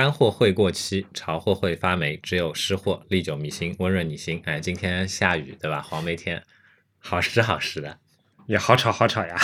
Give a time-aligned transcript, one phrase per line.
[0.00, 4.40] 干货会过期，潮货会发霉，只有湿货历久弥新，温润你心。
[4.46, 5.82] 哎，今天下雨对吧？
[5.82, 6.42] 黄梅天，
[6.98, 7.98] 好湿好湿的。
[8.46, 9.36] 也好吵好吵呀！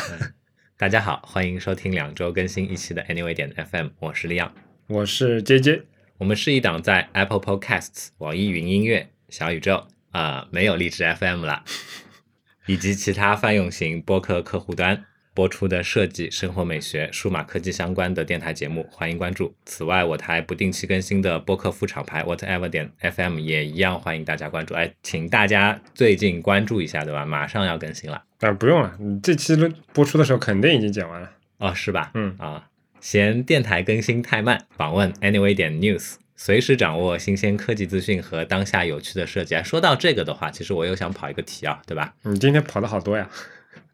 [0.78, 4.50] 大家好，欢迎收听两周更新一期的 Anyway 点 FM，我是利昂，
[4.86, 5.82] 我是 J J，
[6.16, 11.64] 我们是一档在 Apple Podcasts、网易云音乐、小宇宙啊、没有荔枝 FM 了，
[12.64, 15.04] 以及其他泛用型播客客户端
[15.36, 19.54] 播出的设计、生活美学、数码科技相关的电台节目，欢迎关注。
[19.66, 24.72] 此外，我台不定期更新的播客副厂牌 Whatever 点 FM 也一样欢迎大家关注。
[24.72, 27.26] 哎，请大家最近关注一下，对吧？
[27.26, 28.24] 马上要更新了。
[28.40, 29.54] 啊，不用了，你这期
[29.92, 31.30] 播出的时候肯定已经剪完了。
[31.58, 32.12] 哦，是吧？
[32.14, 32.68] 嗯啊，
[33.02, 39.54] 嫌电台更新太慢，访问 Anyway 点 News，随时掌握新鲜科技资讯和当下有趣的设计。
[39.54, 42.14] 哎说到这个的话，其实我又想跑一个题啊，对吧？
[42.22, 43.28] 你今天跑的好多呀！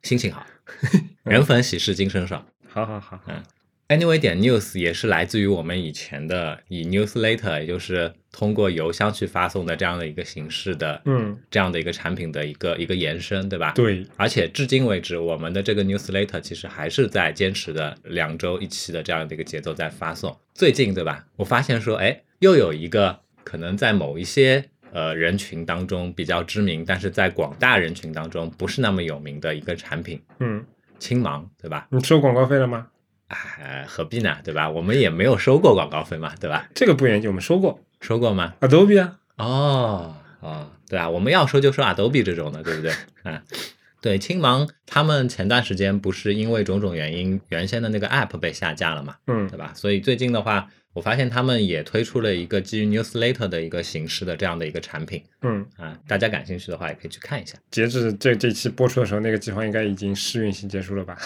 [0.04, 0.44] 心情好，
[1.24, 2.44] 人逢喜事精神爽。
[2.68, 3.42] 好好好，嗯
[3.88, 13.72] Anyway 点 News 也是来自于我们以前的以 newsletter，也就是通过邮箱去发送的这样的一个形式的，嗯，这样的一个产品的一个一个延伸，对吧？。
[13.72, 20.34] 对，而且至今为止，我们的这个 newsletter 其实还是在坚持的两周一期的这样的一个节奏在发送。
[20.54, 21.26] 最近，对吧？
[21.36, 30.64] 我发现说，哎，又有一个可能在某一些呃人群当中比较知名，但是在广大人群当中不是那么有名的一个产品嗯，——
[31.00, 31.88] 青芒，对吧？
[31.90, 32.86] 你收广告费了吗？
[33.28, 34.36] 哎，何必呢？
[34.44, 34.68] 对吧？
[34.68, 36.68] 我们也没有收过广告费嘛，对吧？
[36.74, 42.92] 这个不严谨，我们收过收过吗？Adobe 啊，哦哦，对啊，我们要收就收 Adobe 这种的，对不对？
[43.24, 43.42] 啊，
[44.02, 49.72] 对，青芒他们前段时间不是因为种种原因，原先的那个 App 被下架了嘛，嗯对吧？
[49.74, 57.56] 所以最近的话，我发现他们也推出了一个基于 Newsletter 的一个形式的这样的一个产品嗯，啊，大家感兴趣的话也可以去看一下。
[57.70, 61.16] 截至这这期播出的时候，那个计划应该已经试运行结束了吧？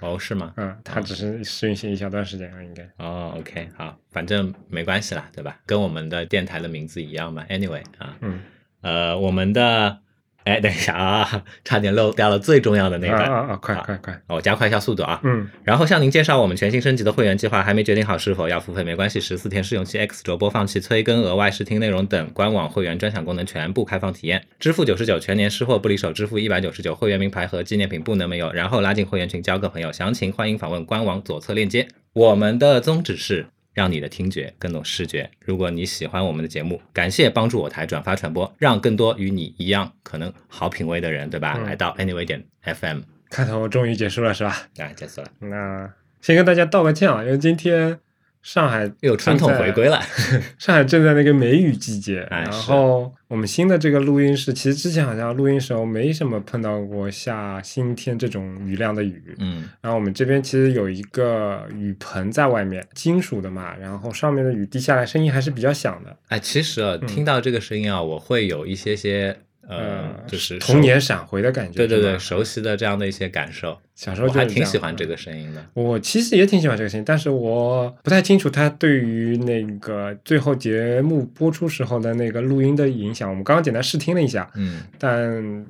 [0.00, 0.54] 哦，是吗？
[0.56, 2.82] 嗯，它只是试运行一小段时间了，应该。
[2.96, 5.60] 哦，OK，好，反正没关系啦，对吧？
[5.66, 7.44] 跟我们的电台的名字一样嘛。
[7.50, 8.40] Anyway 啊，嗯，
[8.80, 9.98] 呃，我们的，
[10.44, 13.56] 哎，等一下啊，差点漏掉了最重要的那个，啊啊啊！
[13.56, 14.20] 快好快快！
[14.26, 15.20] 我加快一下速度啊。
[15.22, 31.86] 嗯，然后向您介绍我们全新升级的会员计划，还没决定好是否要付费没关系，十四天试用期、X 轴播放器、催更、额外试听内容等官网会员专享功能全部开放体验，支付九十九，全年失货不离手，支付一百九十九，会员名牌和纪念品不能没有，然后拉进会员群交个朋友，详情欢迎访问官网左侧链接。
[32.14, 33.46] 我们的宗旨是。
[33.72, 35.30] 让你的听觉更懂视觉。
[35.40, 41.54] 如果你喜欢我们的节目，感谢帮助我台转发传播，让更多与你一样可能好品味的人，对吧？
[41.58, 44.68] 嗯来到 Anyway 点 FM，开头终于结束了是吧？
[44.78, 47.98] 啊，结束了，那先跟大家道个歉啊，因为今天
[48.42, 50.00] 上海又有传统回归了。
[50.58, 59.36] 上海正在那个梅雨季节，然后我们新的这个录音室，其实之前好像录音时候没什么碰到过下星天这种雨量的雨。
[59.38, 66.16] 嗯然后我们这边其实有一个雨棚在外面，金属的嘛，然后上面的雨滴下来，声音还是比较响的。
[66.28, 69.36] 哎，其实啊，嗯听到这个声音啊，我会有一些些
[69.68, 71.76] 呃，就是童年闪回的感觉。
[71.76, 73.78] 对对对，熟悉的这样的一些感受。
[73.94, 75.64] 小时候我还就是这样挺喜欢这个声音的。
[75.74, 83.28] 我其实也挺喜欢这个声音，但是我不太清楚它对于那个最后节目播出时候的那个录音的影响。
[83.28, 85.64] 我们刚刚简单试听了一下，嗯，但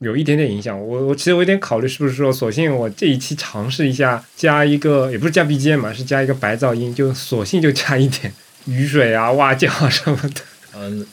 [0.00, 0.78] 有一点点影响。
[0.78, 8.32] 我我其实我有点考虑是不是说，索性我这一期尝试一下加一个，也不是加 BGM 嘛，是加一个白噪音，就索性就加一点
[8.66, 10.40] 雨水啊、蛙叫啊什么的。
[10.78, 11.06] 嗯，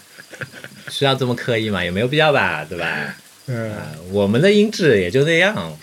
[0.94, 1.84] 需要这么刻意吗？
[1.84, 3.16] 也没有必要吧，对吧？
[3.48, 5.76] 嗯，啊，我们的音质也就那样。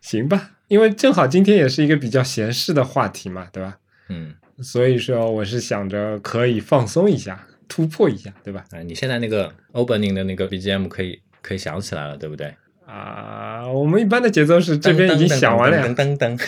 [0.00, 3.76] 行吧，因为正好今天也是一个比较闲适的话题嘛，对吧？
[4.08, 4.32] 嗯，
[4.62, 8.64] 所以说我是想着可以放松一下，突破一下，对吧？
[8.70, 12.54] 啊，你现在那个 opening 的那个 BGM 可以可以想起来了，对不对？
[12.86, 15.84] 啊，我们一般的节奏是这边已经响完了呀。
[15.88, 16.40] 噔噔噔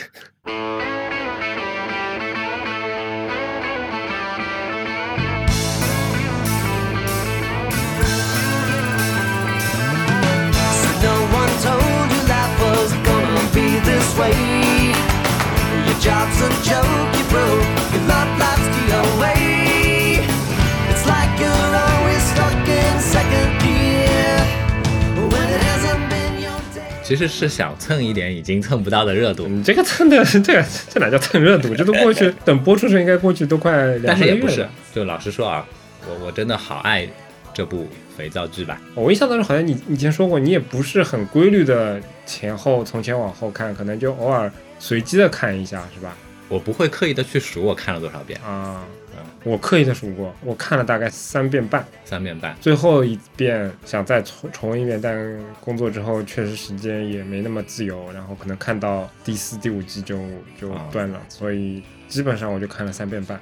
[27.08, 31.74] 其实是想蹭一点已经蹭不到的热度，你这个蹭的， 这个这哪叫蹭热度？
[31.74, 34.68] 这都过去， 等播出时候应该过去都快两但是也不是。
[34.92, 35.66] 就老实说啊，
[36.06, 37.08] 我我真的好爱
[37.54, 38.78] 这部肥皂剧吧。
[38.94, 46.14] 我印象当中好像你你以前说过，你也不是很规律的前后从前往后看，可能就偶尔随机的看一下，是吧？
[46.50, 49.07] 我不会刻意的去数我看了多少遍，啊，嗯，
[49.44, 52.56] 我刻意的数过，我看了大概三遍半，三遍半。
[52.60, 60.18] 最后一遍想再重重温一遍，但工作之后确实时间也没那么自由，然后可能看到第四、第五季就
[60.60, 63.38] 就啊断了，所以基本上我就看了三遍半。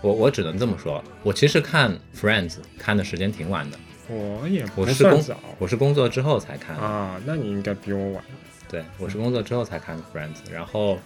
[0.00, 3.78] 我我只能这么说，我其实看 Friends 看的时间挺晚的，
[4.08, 6.82] 我也不我是工算早我是工作之后才看的。
[6.82, 8.24] 啊，那你应该比我晚。
[8.68, 10.98] 对，我是工作之后才看的 Friends，然后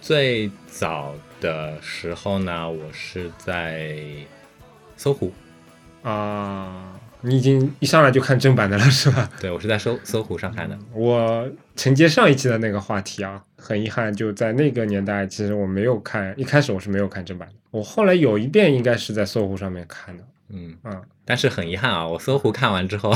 [0.00, 3.96] 最早的时候呢，我是在
[4.96, 5.32] 搜狐，
[6.02, 9.28] 啊，你已经一上来就看正版的了是吧？
[9.40, 10.78] 对我是在搜搜狐上看的。
[10.94, 23.12] 我承接上一期的那个话题啊，很遗憾，就在那个年代，其实我没有看，一开始我是没有看正版的，我后来有一遍应该是在搜狐上面看的，嗯，嗯、但是很遗憾啊，我搜狐看完之后，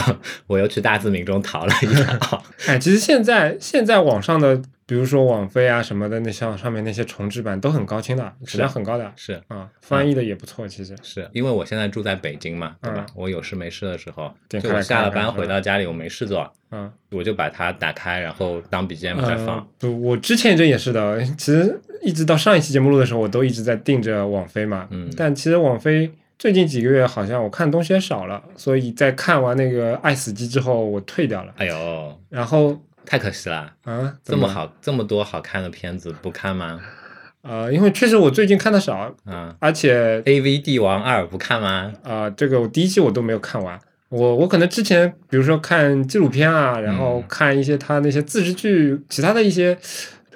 [0.49, 1.87] 我又去大字明中淘了一
[2.19, 2.43] 套。
[2.67, 13.04] 哎，其实现在现在网上的，比如说网飞啊什么的，那像上面那些重制版都很高清的，质量很高的是啊，翻译的也不错，其实是因为我现在住在北京嘛，对吧？
[13.08, 16.90] 嗯我有事没事的时候，就我下了班回到家里，我没事做，嗯。
[17.10, 19.56] 我就把它打开，然后当 BGM 在放。
[19.56, 24.86] 呃不，我之前这也是的，其实一直到上一期节目录的时候，我都一直在盯着网飞嘛。
[24.90, 31.54] 嗯但其实网飞最近几个月好像我看东西也少了，所以在看完那个《爱死机》之后，我退掉了。
[31.56, 36.80] 哎呦，然后太可惜了，啊，这么好，这么多好看的片子不看吗？
[37.42, 41.92] 呃、因为确实我最近看的少，啊而且，A V 帝王二不看吗？
[42.02, 43.78] 啊、这个我第一季我都没有看完。
[44.08, 49.78] 我我可能之前比如说看纪录片啊，然后嗯看一些他那些自制剧，其他的一些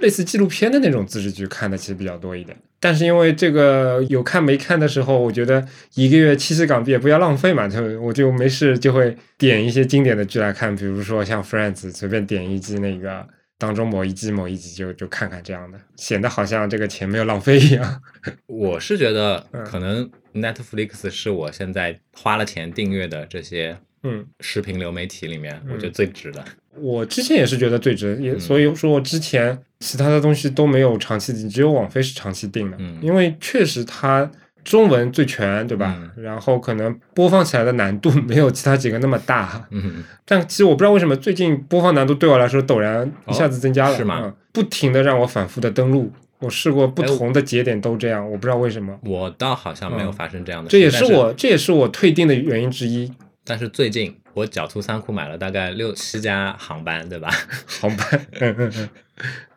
[0.00, 2.56] 类似纪录片的那种自制剧看的其实比较多一点。
[2.82, 5.62] 但是因为这个有看没看的时候，我觉得
[5.94, 13.26] 一个月七十港币也不要浪费嘛，就我就没事就会点一些经典的剧来看，比如说像 Friends，随便点一集那个
[13.58, 18.02] 当中某一季某一集就就看看这样的，显得好像这个钱没有浪费一样。
[18.48, 26.42] 我是觉得嗯可能 Netflix 是我现在花了钱订阅的这些嗯，视频流媒体里面，嗯我觉得最值的。
[26.78, 34.30] 我之前也是觉得最值，也嗯所以说我之前其他的东西都没有长期订，只有网飞是长期订的，嗯因为确实它
[34.62, 35.98] 中文最全，对吧？
[36.16, 48.96] 然后可能播放起来的难度没有其他几个那么大，嗯， 但其实我不知道为什么最近播放难度对我来说陡然一下子增加了，哦是吗嗯不停的让我反复的登录，我试过不同的节点都这样，我不知道为什么。
[49.04, 53.10] 我倒好像没有嗯发生这样的事，这也是但我，这也是我退订的原因之一。
[53.50, 57.28] 但是最近我狡兔三窟买了大概六七家航班，对吧？
[57.66, 58.06] 航班，
[58.38, 58.88] 嗯嗯嗯，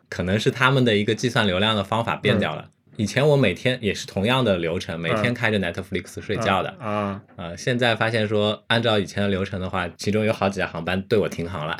[0.08, 2.66] 可能是他们的一个计算流量的方法变掉了。
[2.96, 6.70] 以前我每天也是同样的流程，每天开着 Netflix 睡觉的。
[6.80, 11.78] 啊，呃，现在发现说，按照以前的流程的话，其中有好几家航班对我停航了。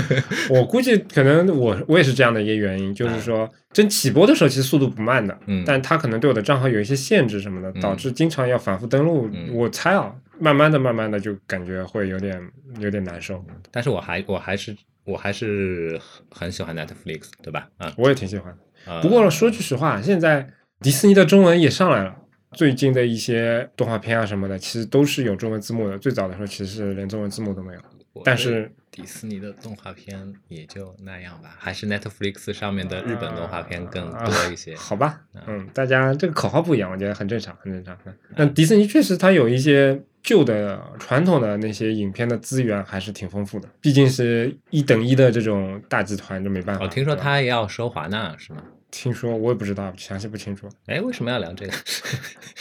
[0.48, 9.28] 我估计可能我我也是这样的一个原因，就是说真起播的时候其实速度不慢的，嗯但它可能对我的账号有一些限制什么的，嗯导致经常要反复登录。
[9.34, 12.42] 嗯我猜啊，慢慢的、慢慢的就感觉会有点
[12.80, 13.44] 有点难受。
[13.70, 17.68] 但是我还我还是我还是很很喜欢 Netflix，对吧？
[17.76, 18.56] 啊、我也挺喜欢
[19.02, 20.48] 不过说句实话，现在
[20.80, 22.16] 迪士尼的中文也上来了。
[22.52, 25.96] 最近的一些动画片啊什么的，其实都是有中文字幕的。
[25.96, 27.80] 最早的时候其实是连中文字幕都没有。
[28.24, 28.68] 但是
[29.00, 34.74] 迪士尼的动画片也就那样吧，还是 Netflix 上面的日本动画片更多一些。
[34.74, 37.96] 啊好吧啊，嗯，大家这个口号不一样，我觉得很正常，很正常。
[38.06, 46.84] 嗯那迪士尼确实它有一些旧的传统的那些影片的资源还是挺丰富的，毕竟是一等一的这种大集团，就没办法。
[46.84, 48.62] 我、听说他也要收华纳是吗？
[48.92, 50.68] 听说我也不知道，详细不清楚。
[50.86, 51.72] 哎，为什么要聊这个？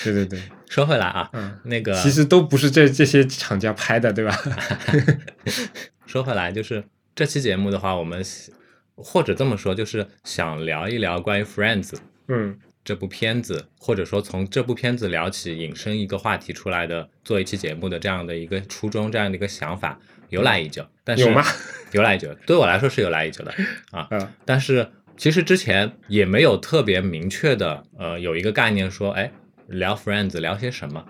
[0.04, 4.38] 对对对， 说回来啊，嗯，那个其实都不是这这些厂家拍的，对吧？
[6.10, 8.26] 说回来，就是这期节目的话，我们
[8.96, 11.94] 或者这么说，就是想聊一聊关于 Friends
[12.28, 20.00] 嗯这部片子，或者说从这部片子聊起，引申一个话题出来的，做一期节目的这样的一个初衷，这样的一个想法，
[20.30, 20.84] 由来已久。
[21.04, 21.44] 但是有吗？
[21.92, 23.54] 由来已久，对我来说是由来已久的
[23.92, 24.08] 啊。
[24.10, 29.32] 啊但是其实之前也没有特别明确的，呃，有一个概念说，哎，
[29.68, 31.06] 聊 Friends 聊些什么？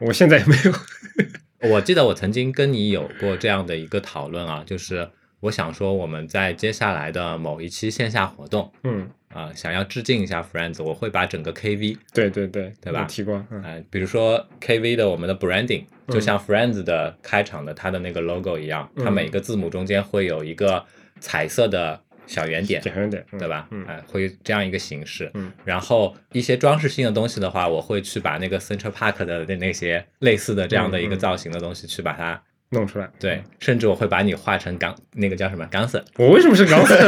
[0.00, 0.72] 我现在也没有。
[1.70, 5.08] 我记得我曾经跟你有过这样的一个讨论啊，就是
[5.40, 20.84] 我想说我们在接下来的某一期线下活动嗯，啊、想要致敬一下 Friends，我会把整个 KV 对对对，对吧提过，嗯呃，比如说 KV 的我们的 branding，就像 Friends 的开场的它的那个 logo 一样，它嗯每个字母中间会有一个
[21.20, 22.00] 彩色的
[22.32, 23.68] 小圆点，小圆点，嗯对吧？
[23.70, 25.30] 嗯哎、会这样一个形式。
[25.34, 32.42] 嗯然后一些装饰性的东西的话，我会去把那个 Central Park 的那那些类似的这样的一个造型的东西去把它。
[32.70, 33.06] 弄出来。
[33.20, 36.02] 对，甚至我会把你画成钢，那个叫什么钢丝？
[36.16, 36.94] 我为什么是钢丝？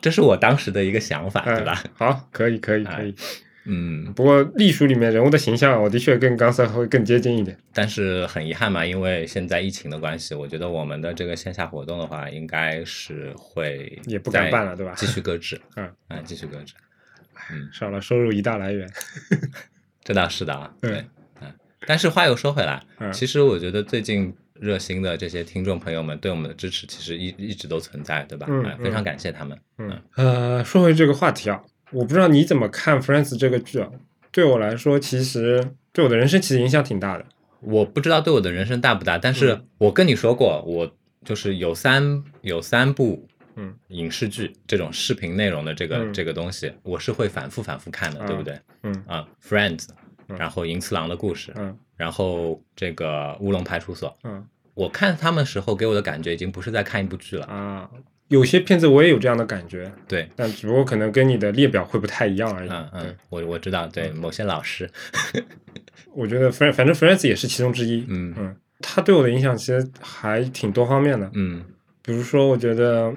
[0.00, 1.82] 这是我当时的一个想法，对嗯吧？
[1.94, 3.14] 好，可以，可以，哎可以。
[3.66, 7.56] 嗯，不过隶书里面人物的形象，我的确跟刚才会更接近一点。
[7.74, 14.94] 但是很遗憾嘛，因为现在疫情的关系，我觉得我们的这个线下活动的话，应该是会也不敢办了对吧？
[14.96, 15.84] 继续搁置， 嗯。
[16.08, 16.74] 啊，继续搁置，
[17.52, 17.68] 嗯。
[17.72, 18.88] 少了收入一大来源。
[20.04, 20.92] 这倒是的啊，嗯。
[20.92, 21.04] 对，
[21.42, 21.52] 嗯。
[21.86, 23.12] 但是话又说回来，嗯。
[23.12, 28.46] 其实我觉得最近热心的这些听众朋友们对我们的支持，其实一一直都存在，对吧？
[28.48, 29.58] 嗯哎非常感谢他们。
[29.78, 31.60] 嗯，呃，说回这个话题啊，
[31.92, 33.88] 我不知道你怎么看《Friends》这个剧啊？
[34.32, 37.24] 对我来说，其实对我的人生其实影响挺大的。
[37.60, 43.26] 我不知道对我的人生大不大，但是嗯我跟你说过，我就是有三有三部
[43.56, 48.60] 嗯影视剧这种视频内容的这个、嗯这个东西，我是会反复反复看的，对不对？
[48.82, 49.88] 嗯啊，Friends，
[50.28, 57.88] 嗯然后银次郎的故事，嗯然后这个乌龙派出所，嗯我看他们时候给我的感觉已经不是在看一部剧了，啊，
[58.28, 60.28] 有些片子我也有这样的感觉，对。
[60.34, 62.68] 但只不过可能跟你的列表会不太一样而已。
[62.68, 64.90] 嗯嗯，，我我知道，对某些老师，
[66.12, 68.04] 我觉得反反正 Friends 也是其中之一。
[68.08, 71.30] 嗯嗯，他对我的影响其实还挺多方面的。
[71.34, 71.62] 嗯
[72.02, 73.12] 比如说，我觉得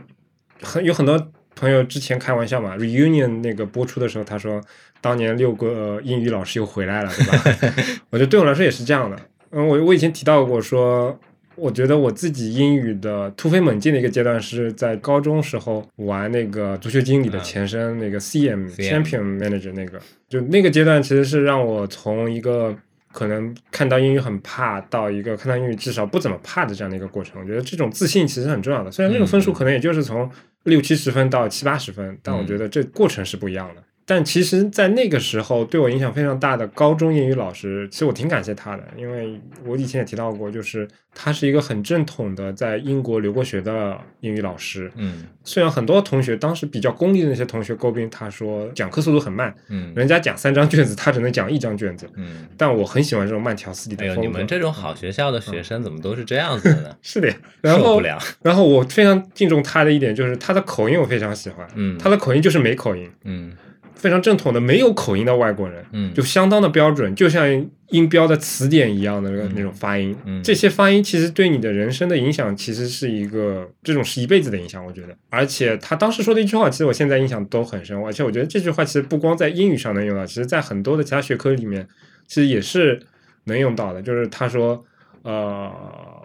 [0.62, 4.62] 很有很多朋友之前开玩笑嘛，reunion 那个播出的时候，他说
[5.02, 7.76] 当年六个、呃英语老师又回来了，对吧？
[8.12, 9.18] 我觉得对我来说也是这样的。
[9.52, 11.20] 嗯，我我以前提到过说。
[11.60, 22.76] 我觉得我自己英语的突飞猛进的一个阶段是在高中时候玩那个足球经理的嗯前身，那个 CM Champion Manager 那个，就那个阶段其实是让我从一个
[23.12, 27.42] 可能看到英语很怕，到一个看到英语至少不怎么怕的这样的一个过程。
[27.42, 28.92] 我觉得这种自信其实很重要的。
[28.92, 30.30] 虽然那个分数嗯可能也就是从
[30.64, 33.84] 六七十分到七八十分，但我觉得这过程是不一样的。
[34.10, 44.92] 但其实，在那个时候对我影响非常大的高中英语老师，其实我挺感谢他的，因为我以前也提到过，就是他是一个很正统的在英国留过学的英语老师。
[44.96, 52.10] 嗯虽然很多同学当时比较功利的那些同学诟病他说讲课速度很慢，嗯人家讲三张卷子，他只能讲一张卷子。
[52.16, 52.48] 嗯。
[52.58, 54.16] 但我很喜欢这种慢条斯理的哎。
[54.16, 56.98] 你们这种好学校的学生怎么都是这样子的呢？
[57.04, 58.18] 是的呀，然后受不了。
[58.42, 63.52] 然后我非常敬重他的一点就是他的口音我非常喜欢，嗯他的口音就是没口音，嗯
[64.00, 67.46] 非常正统的没有口音的外国人，嗯，就相当的标准，就像
[67.90, 70.16] 音标的词典一样的那种发音。
[70.26, 75.10] 嗯这些发音其实对你的人生的影响，其实是一个这种是一辈子的影响，我觉得。
[75.30, 78.02] 而且他当时说的一句话，其实我现在印象都很深。
[78.02, 81.86] 而且我觉得这句话其实不光在英语上能用到，其实在很多的其他学科里面，
[82.26, 83.02] 其实也是
[83.44, 84.02] 能用到的。
[84.02, 84.82] 就是他说，
[85.24, 85.70] 呃，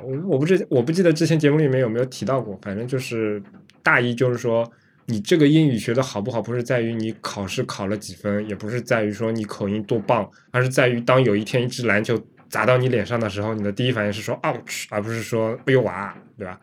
[0.04, 3.42] 我我不知我不记得之前节目里面有没有提到过，反正就是
[3.82, 4.70] 大意就是说。
[5.06, 12.18] 你这个英语学的好不好，不是在于你考试考了几分，也不是在于说你口音多棒，而是在于当有一天一支篮球
[12.48, 16.58] 砸到你脸上的时候，你的第一反应是说 ouch，而不是说哎呦哇，对吧？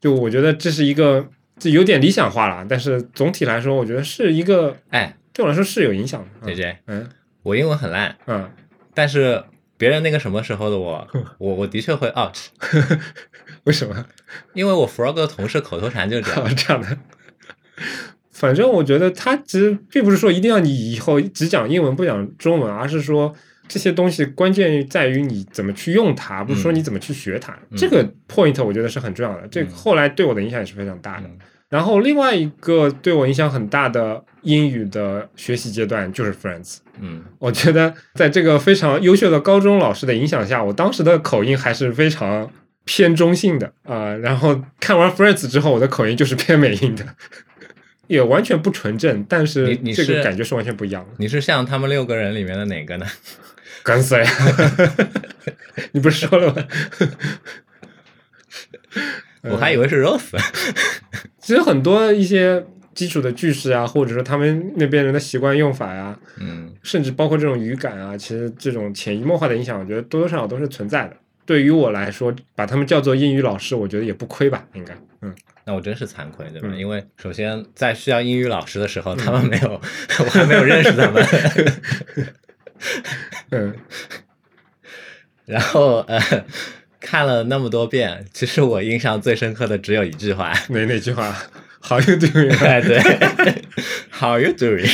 [0.00, 1.28] 就我觉得这是一个，
[1.58, 6.46] 这有点理想化了，但是总体来说，我觉得是一个哎对我来说是有影响的。
[6.46, 7.08] ，J J，嗯
[7.42, 8.50] 我英文很烂，嗯，
[8.94, 9.44] 但是
[9.76, 11.06] 别人那个什么时候的我，
[11.38, 12.34] 我我的确会 out，
[13.64, 14.06] 为什么？
[14.54, 16.56] 因为我 frog 的同事口头禅就是这啊，样。
[16.56, 16.98] 这样的。
[18.32, 23.34] 反正我觉得他其实并不是说一定要你以后只讲英文不讲中文，而是说
[23.66, 27.52] 这些东西关键在于你怎么去用它，不是说你怎么去学它。
[27.70, 31.26] 嗯这个 point 我觉得是很重要的，这个后来对我的影响也是非常大的。
[31.26, 36.76] 嗯然后另外一个对我影响很大的英语的学习阶段就是 Friends。
[37.00, 42.48] 嗯我觉得在这个非常优秀的高中老师的影响下，我当时的口音还是非常
[42.84, 47.04] 偏中性的啊、然后看完 Friends 之后，我的口音就是偏美音的，
[48.06, 51.10] 也完全不纯正，但是这个感觉是完全不一样的。
[51.18, 53.06] 你是像他们六个人里面的哪个呢？
[53.84, 54.24] 干死呀！
[55.92, 56.66] 你不是说了吗？
[59.42, 60.36] 我还以为是 Rose。
[61.38, 71.16] 其实很多一些基础的句式啊，或者说他们那边人的习惯用法呀、嗯甚至包括这种语感啊，其实这种潜移默化的影响，我觉得多多少少都是存在的。
[71.44, 74.96] 对于我来说，把他们叫做英语老师，我觉得也不亏吧，应该。
[75.26, 76.68] 嗯，那我真是惭愧，对吧？
[76.70, 79.80] 嗯因为首先在需要英语老师的时候，他们没有，
[80.20, 81.24] 我还没有认识他们。
[83.50, 83.74] 嗯，
[85.46, 86.20] 然后呃，
[87.00, 90.52] 看了那么多遍，其实我印象最深刻的只有一句话。
[90.68, 91.34] 哪哪句话
[91.80, 92.56] ？How you doing？
[92.64, 92.98] 哎，对
[94.10, 94.88] ，How you doing？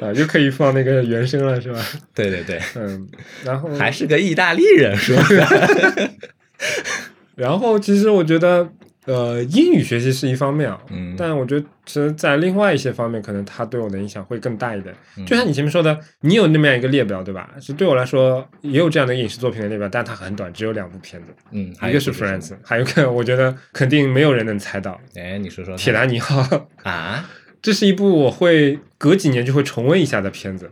[0.00, 1.84] 啊，又可以放那个原声了，是吧？
[2.14, 3.08] 对对对，嗯，
[3.44, 6.10] 然后还是个意大利人说的。
[7.36, 8.68] 然后其实我觉得，
[9.08, 14.94] 呃，英语学习是一方面啊，嗯但我觉得其实在另外一些方面，可能它对我的影响会更大一点。
[15.16, 17.48] 嗯就像你前面说的，你有那么样一个列表，对吧？
[17.58, 26.68] 是对我来说也有这样的影视作品的列表，但它很短，只有两部片子，嗯，一个是 Friends，还有一个 我觉得肯定没有人能猜到，哎，你说说铁达尼号。
[26.82, 27.28] 啊？
[27.60, 30.70] 这是一部我会隔几年就会重温一下的片子。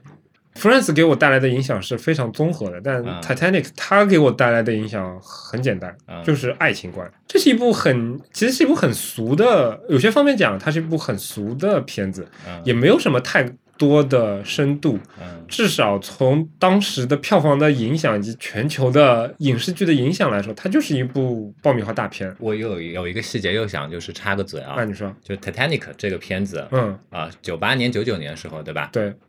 [0.56, 7.10] Friends 给我带来的影响是非常综合的，但啊 Titanic 它给我带来的影响很简单，啊就是爱情观。
[7.28, 14.98] 这是一部很，其实是一部很俗的，有些方面讲，它是一部很俗的片子，嗯也没有什么太多的深度。
[15.20, 22.34] 嗯至少从当时的票房的影响以及全球的影视剧的影响来说，它就是一部爆米花大片。
[22.40, 28.88] 我有有一个细节又想就是插个嘴啊那，你说，就 Titanic 这个片子嗯，啊，九八年九九年的时候对吧？
[28.92, 29.25] 对啊，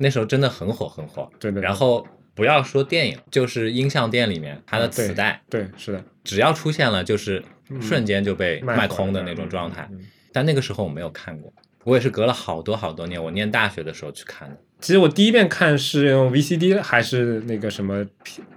[0.00, 1.30] 那时候真的很火很火。
[1.38, 2.04] 对对，然后
[2.34, 7.42] 不要说电影，就是音像店里面它的磁带，对是的，只要出现了，就是
[7.80, 9.88] 瞬间就被卖卖空的那种状态。
[10.32, 11.52] 但那个时候我没有看过，
[11.84, 14.56] 我也是隔了好多好多年，我念大学的时候去看的。
[14.80, 18.02] 其实我第一遍看是用 VCD 还是那个什么，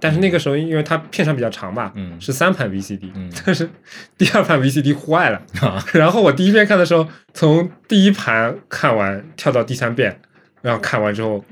[0.00, 3.68] 但是那个时候因为它片长比较长吧，嗯是三盘 VCD，、嗯 但是
[4.16, 10.18] 第二盘 VCD 坏了，啊 然后我第一遍看的时候，从第一盘看完跳到第三遍，
[10.64, 11.44] 然后看完之后，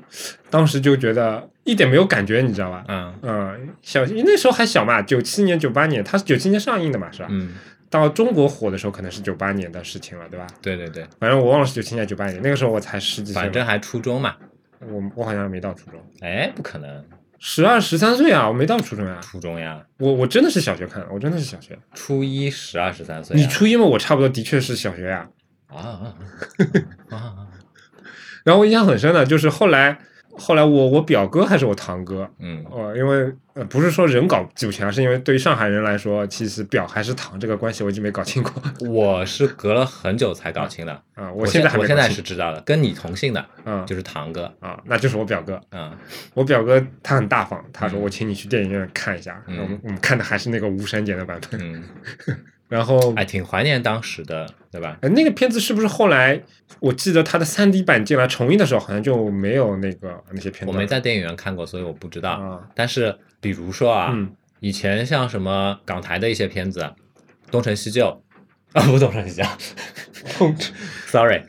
[0.48, 2.82] 当时就觉得一点没有感觉，你知道吧？
[2.88, 7.28] 嗯嗯，小那时候还小嘛，九七年、九八年，它是九七年上映的嘛，是吧？
[7.30, 7.52] 嗯，
[7.90, 10.46] 到中国火的时候可能是九八年的事情了，对吧？
[10.62, 14.34] 对对对，反正我忘了是九七年、九八年，那个时候我才十几岁，反正还初中嘛。
[14.80, 17.04] 我我好像没到初中，哎，不可能，
[17.38, 21.78] 十二十三岁啊，我没到初中呀、初中呀，我我真的是小学看的，我真的是小学。
[21.94, 23.42] 初一十二十三岁呀。
[23.42, 25.28] 你初一嘛，我差不多的确是小学呀、
[25.68, 26.16] 啊啊
[27.10, 27.46] 啊啊！
[28.44, 29.98] 然后我印象很深的就是后来，
[30.36, 38.52] 后来我我表哥还是我堂哥，嗯呃，因为呃不是说人搞记不清，而是因为对于上海人来说，其实表还是堂这个关系我一直没搞清过
[38.88, 40.92] 我是隔了很久才搞清的。
[41.14, 41.30] 啊。
[41.32, 44.50] 我现在还我现在是知道的，跟你同姓的嗯就是堂哥。
[44.58, 45.60] 啊，那就是我表哥。
[45.70, 45.92] 嗯
[46.34, 49.42] 我表哥他很大方，他说嗯我请你去电影院看一下。
[49.46, 51.84] 嗯我们我们看的还是那个无删减的版本。
[52.72, 54.98] 嗯，然后哎，挺怀念当时的，对吧？
[55.02, 56.42] 呃那个片子是不是后来
[56.80, 60.66] 我记得它的三 D 版进来重映的时候，好像就没有那个那些片子。
[60.66, 62.30] 我没在电影院看过，所以我不知道。
[62.30, 64.34] 啊，但是比如说啊，嗯。
[64.60, 66.78] 以前像什么港台的一些片子，
[67.50, 68.06] 《东成西就》
[68.78, 69.42] 啊，不，《东成西就》
[71.08, 71.38] ，sorry，《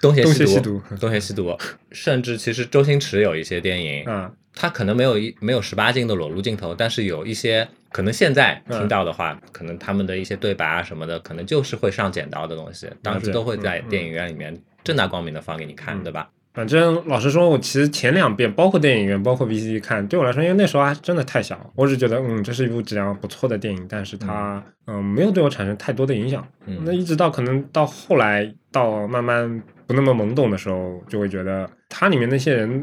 [0.00, 1.48] 东邪西毒》东邪西毒》，
[1.92, 8.78] 甚至其实周星驰有一些电影，啊它可能没有一没有十八禁的裸露镜头，但是有一些可能现在嗯。
[8.78, 16.02] 听到的话，可能他们的一些对白啊什么的，可能就是会上剪刀的东西，当时都会在电影院里面正大光明的放给你看，嗯。
[16.02, 16.28] 对吧？
[16.54, 26.42] 反正老实说，我其实前两遍，包括电影院，包括 VCD 看，对我来说，因为那时候还真的太小，我只觉得，嗯，这是一部质量不错的电影，但是它，嗯，没有对我产生太多的影响。
[26.64, 26.78] 嗯。
[26.82, 32.82] 那一直到可能到后来，到慢慢不那么懵懂的时候，就会觉得它里面那些人，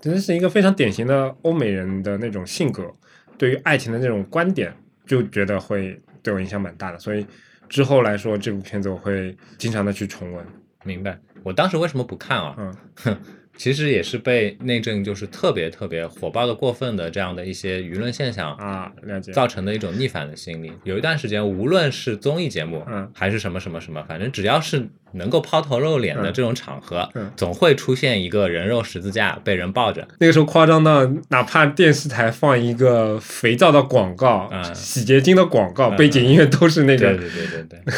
[0.00, 2.92] 真的是一个非常典型的欧美人的那种性格，
[3.36, 4.74] 对于爱情的那种观点，
[5.06, 6.98] 就觉得会对我影响蛮大的。
[6.98, 7.26] 所以
[7.68, 10.44] 之后来说，这部片子我会经常的去重温。
[10.84, 11.18] 明白。
[11.42, 12.54] 我当时为什么不看啊？
[12.58, 13.18] 嗯哼，
[13.58, 19.32] 其实也是被那阵就是特别特别火爆的过分的这样的一些舆论现象啊，了解。
[19.32, 20.72] 造成的一种逆反的心理。
[20.84, 30.06] 有一段时间，无论是综艺节目，嗯还是什么什么什么，反正只要是能够抛头露脸的嗯这种场合，嗯总会出现一个人肉十字架被人抱着。
[30.20, 37.16] 那个时候夸张到，哪怕电视台放一个肥皂的广告、嗯洗洁精的广告，嗯背景音乐都是那个。
[37.16, 37.94] 对对对对对，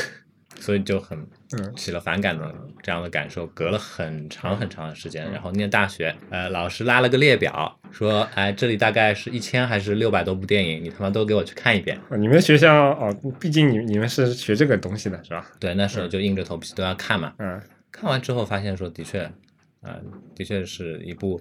[0.58, 1.18] 所以就很
[1.58, 11.98] 嗯起了反感的这样的感受，隔了很长很长的时嗯间，然后念大学，呃，老师拉了个列表，说，哎，这里大概是一千还是六百多部电影，你他妈都给我去看一遍。
[12.08, 15.44] 啊你们学校哦，毕竟你你们是学这个东西的是吧？
[15.58, 17.32] 对，那时候就硬着头皮都要看嘛。
[17.38, 17.60] 嗯，
[17.90, 19.22] 看完之后发现说，的确，
[19.82, 19.98] 啊、
[20.36, 21.40] 的确是一部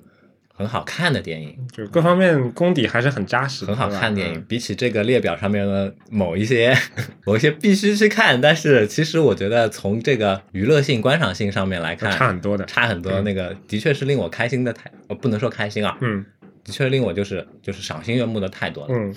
[0.59, 4.37] 很好看的电影，就各方面功底还是很扎实的，很好看的电影。
[4.37, 6.75] 嗯比起这个列表上面的某一些
[7.25, 12.65] 某一些必须去看，但是其实我觉得从这个娱乐性、观赏性上面来看，差很多的。
[12.65, 13.21] 差很多。
[13.21, 16.25] 那个的确是令我开心的太，呃，不能说开心啊，嗯
[16.65, 19.15] 的确令我就是就是赏心悦目的太多了，嗯，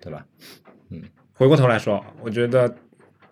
[0.00, 0.24] 对吧？
[0.90, 1.02] 嗯
[1.32, 2.68] 回过头来说，我觉得《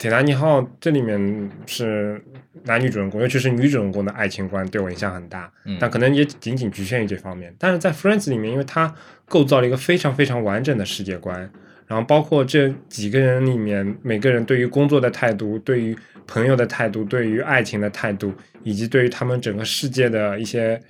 [0.02, 2.20] 铁达尼号》这里面是
[2.64, 5.48] 男女主人公，尤其是女主人公的爱情观对我影响很大。
[5.64, 7.54] 嗯但可能也仅仅局限于这方面。
[7.56, 8.92] 但是在 Friends 里面，因为它
[9.26, 11.48] 构造了一个非常非常完整的世界观，
[11.86, 18.34] 然后包括这几个人里面每个人对于工作的态度、对于朋友的态度、对于爱情的态度，
[18.64, 20.82] 以及对于他们整个世界的一些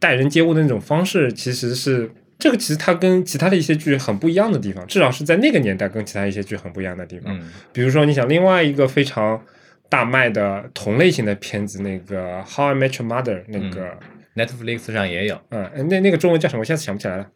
[0.00, 2.10] 待人接物的那种方式，其实是。
[2.38, 7.36] 这个其实它跟其他的一些剧很不一样的地方，至少是在那个年代跟其他一些剧很不一样的地方。
[7.38, 9.42] 嗯比如说，你想另外一个非常
[9.88, 13.98] 大卖的同类型的片子，那个《How I Met Your Mother》那个
[14.34, 16.60] ，，Netflix 上也有，嗯，呃那那个中文叫什么？
[16.60, 17.26] 我现在想不起来了，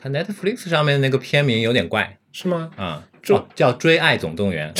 [0.00, 2.70] 它 Netflix 上面那个片名有点怪是吗？
[2.76, 4.72] 啊，就哦叫《追爱总动员》。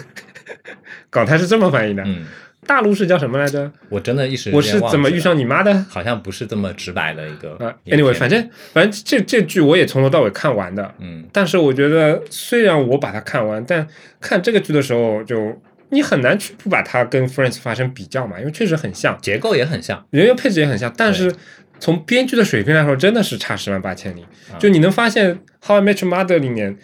[1.10, 2.02] 港台是这么翻译的。
[2.06, 2.26] 嗯
[2.66, 3.70] 大陆是叫什么来着？
[3.88, 5.86] 我真的一时我是怎么遇上你妈的？
[5.88, 13.86] 好像不是这么直白的一个，anyway，反正反正这这剧我也从头到尾看完的，嗯但是我觉得虽然我把它看完，但
[14.20, 15.60] 看这个剧的时候就。
[15.90, 21.32] 你很难去不把它跟 Friends 发生比较嘛，因为确实很像，结构也很像，人员配置也很像，但是
[21.78, 24.22] 从编剧的水平来说，真的是差十万八千里。
[24.50, 25.32] 啊就你能发现
[25.64, 26.76] 《How I Met Your Mother》里面，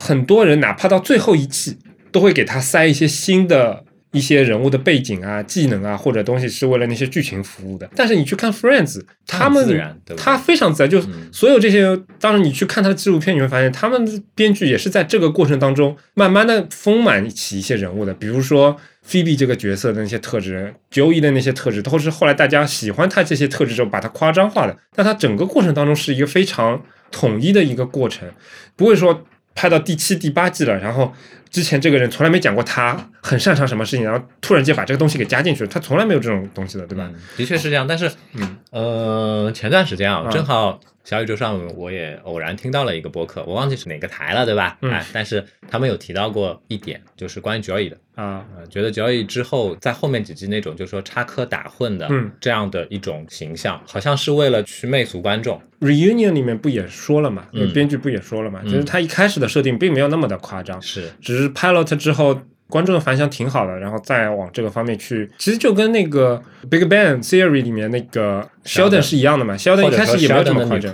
[0.00, 1.78] 很多人哪怕到最后一季，
[2.10, 7.88] 都会给他塞一些新的一些人物的背景啊、技能啊或者东西，是为了那些剧情服务的。
[7.94, 18.76] 但是你去看 Friends，他们他非常自然，就嗯所有这些，当然你去看他的纪录片，你会发现他们编剧也是在这个过程当中慢慢的丰满起一些人物的，比如说。
[19.06, 24.76] 菲比这个角色的那些特质，Joey 的那些特质，都是后来大家喜欢他这些特质之后把它夸张化的。
[24.96, 28.28] 但他整个过程当中是一个非常统一的一个过程，
[28.74, 31.12] 不会说拍到第七、第八季了，然后
[31.50, 37.10] 之前这个人从来没讲过他很擅长什么事情，然后突然间把这个东西给加进去了，他从来没有这种东西的，对吧？
[37.12, 37.86] 嗯的确是这样。
[37.86, 44.76] 但是，嗯呃，前段时间啊，啊正好小宇宙上我也偶然听到了一个播客，我忘记是哪个台了，对吧？
[44.82, 47.96] 嗯哎，但是他们有提到过一点，就是关于 Joy 的。
[48.16, 55.60] 啊，呃，觉得 Joy 之后在后面几集那种就是说插科打诨的嗯这样的一种形象，好像是为了去媚俗观众。
[55.80, 70.92] Reunion 里面不也说了嘛，编剧不也说了嘛，嗯就是他一开始的设定并没有那么的夸张，是，只是 Pilot 之后观众的反响挺好的，然后再往这个方面去，其实就跟那个 Big Bang Theory 里面那个 Sheldon 是一样的嘛，Sheldon 一开始也没有这么夸张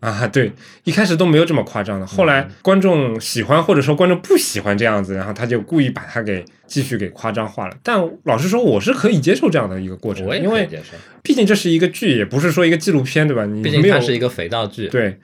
[0.00, 7.76] 啊，对，一开始都没有这么夸张的，后嗯来观众喜欢或者说观众不喜欢这样子，然后他就故意把它给继续给夸张化了。
[7.82, 10.68] 但老实说，我是可以接受这样的一个过程因为
[11.22, 13.46] 毕竟这是一个剧，也不是说一个纪录片，对吧？
[13.46, 14.88] 你毕竟它是一个肥皂剧。
[14.88, 15.18] 对，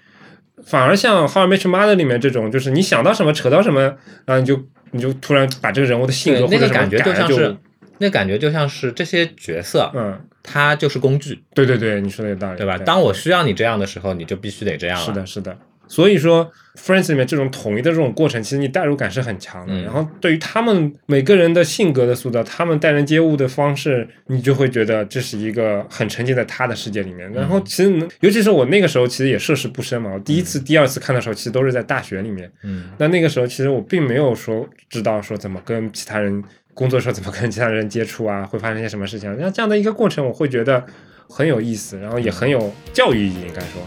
[0.65, 3.81] 反而像《How I Met Your Mother》里面这种，就是你想到什么扯到什么，
[4.25, 7.57] 然后你就你就突然把这个人物的性格对，或者什么那个感觉就就像是，
[7.99, 12.79] 那感觉就像是这些角色，嗯，它就是工具，对对对，你说的有道理，对吧？
[12.79, 15.05] 当我需要你这样的时候，你就必须得这样了。
[15.05, 15.57] 是的，是的。
[15.91, 16.49] 所以说，
[16.81, 19.75] 《Friends》里面这种统一的这种过程，其实你代入感是很强的。
[19.75, 27.29] 嗯然后对于他们每个人的性格的塑造，他们待人接物的方式，你就会觉得这是一个很沉浸在他的世界里面。
[27.33, 30.13] 然后其实能，尤其是我那个时候，其实也涉世不深嘛。
[30.15, 32.49] 我第一次、第二次看的时候，其实都是在大学里面。
[32.63, 36.41] 嗯，那那个时候，其实我并没有说知道说怎么跟其他人
[36.73, 39.37] 工作的时候怎么跟其他人接触啊，会发生一些什么事情。
[39.41, 40.87] 那这样的一个过程，我会觉得
[41.29, 43.83] 很有意思，然后也很有教育意义，应该说。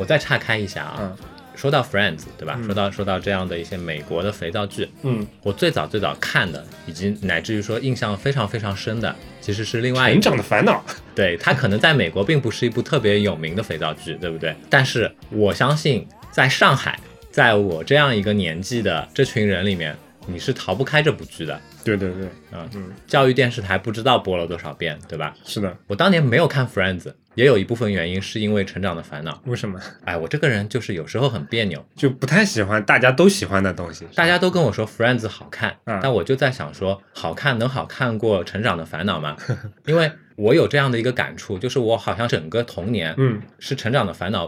[0.00, 1.16] 我再岔开一下啊，嗯
[1.54, 2.54] 说到 Friends，对吧？
[2.56, 10.82] 嗯说到说到这样的一些美国的肥皂剧，嗯，我最早最早看的，以及乃至于说印象非常非常深的，其实是另外一成部长的烦恼。
[11.14, 14.56] 对，它可能在美国并不是一部特别有名的肥皂剧，对不对？
[14.70, 16.98] 但是我相信，在上海，
[17.30, 19.94] 在我这样一个年纪的这群人里面，
[20.26, 21.60] 你是逃不开这部剧的。
[21.84, 25.34] 对对对，嗯嗯，教育电视台不知道播了多少遍，对吧？
[25.44, 25.76] 是的。
[25.86, 29.32] 我当年没有看 Friends，也有一部分原因是因为《成长的烦恼》。
[29.44, 29.80] 为什么？
[30.04, 34.06] 哎，我这个人就是有时候很别扭，就不太喜欢大家都喜欢的东西。
[34.14, 39.36] 大家都跟我说 Friends 好看，嗯但我就在想说，好看能好看过《成长的烦恼》吗？
[39.86, 44.46] 因为我有这样的一个感触，就是我好像整个童年，嗯是《成长的烦恼》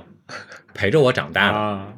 [0.75, 1.95] 陪着我长大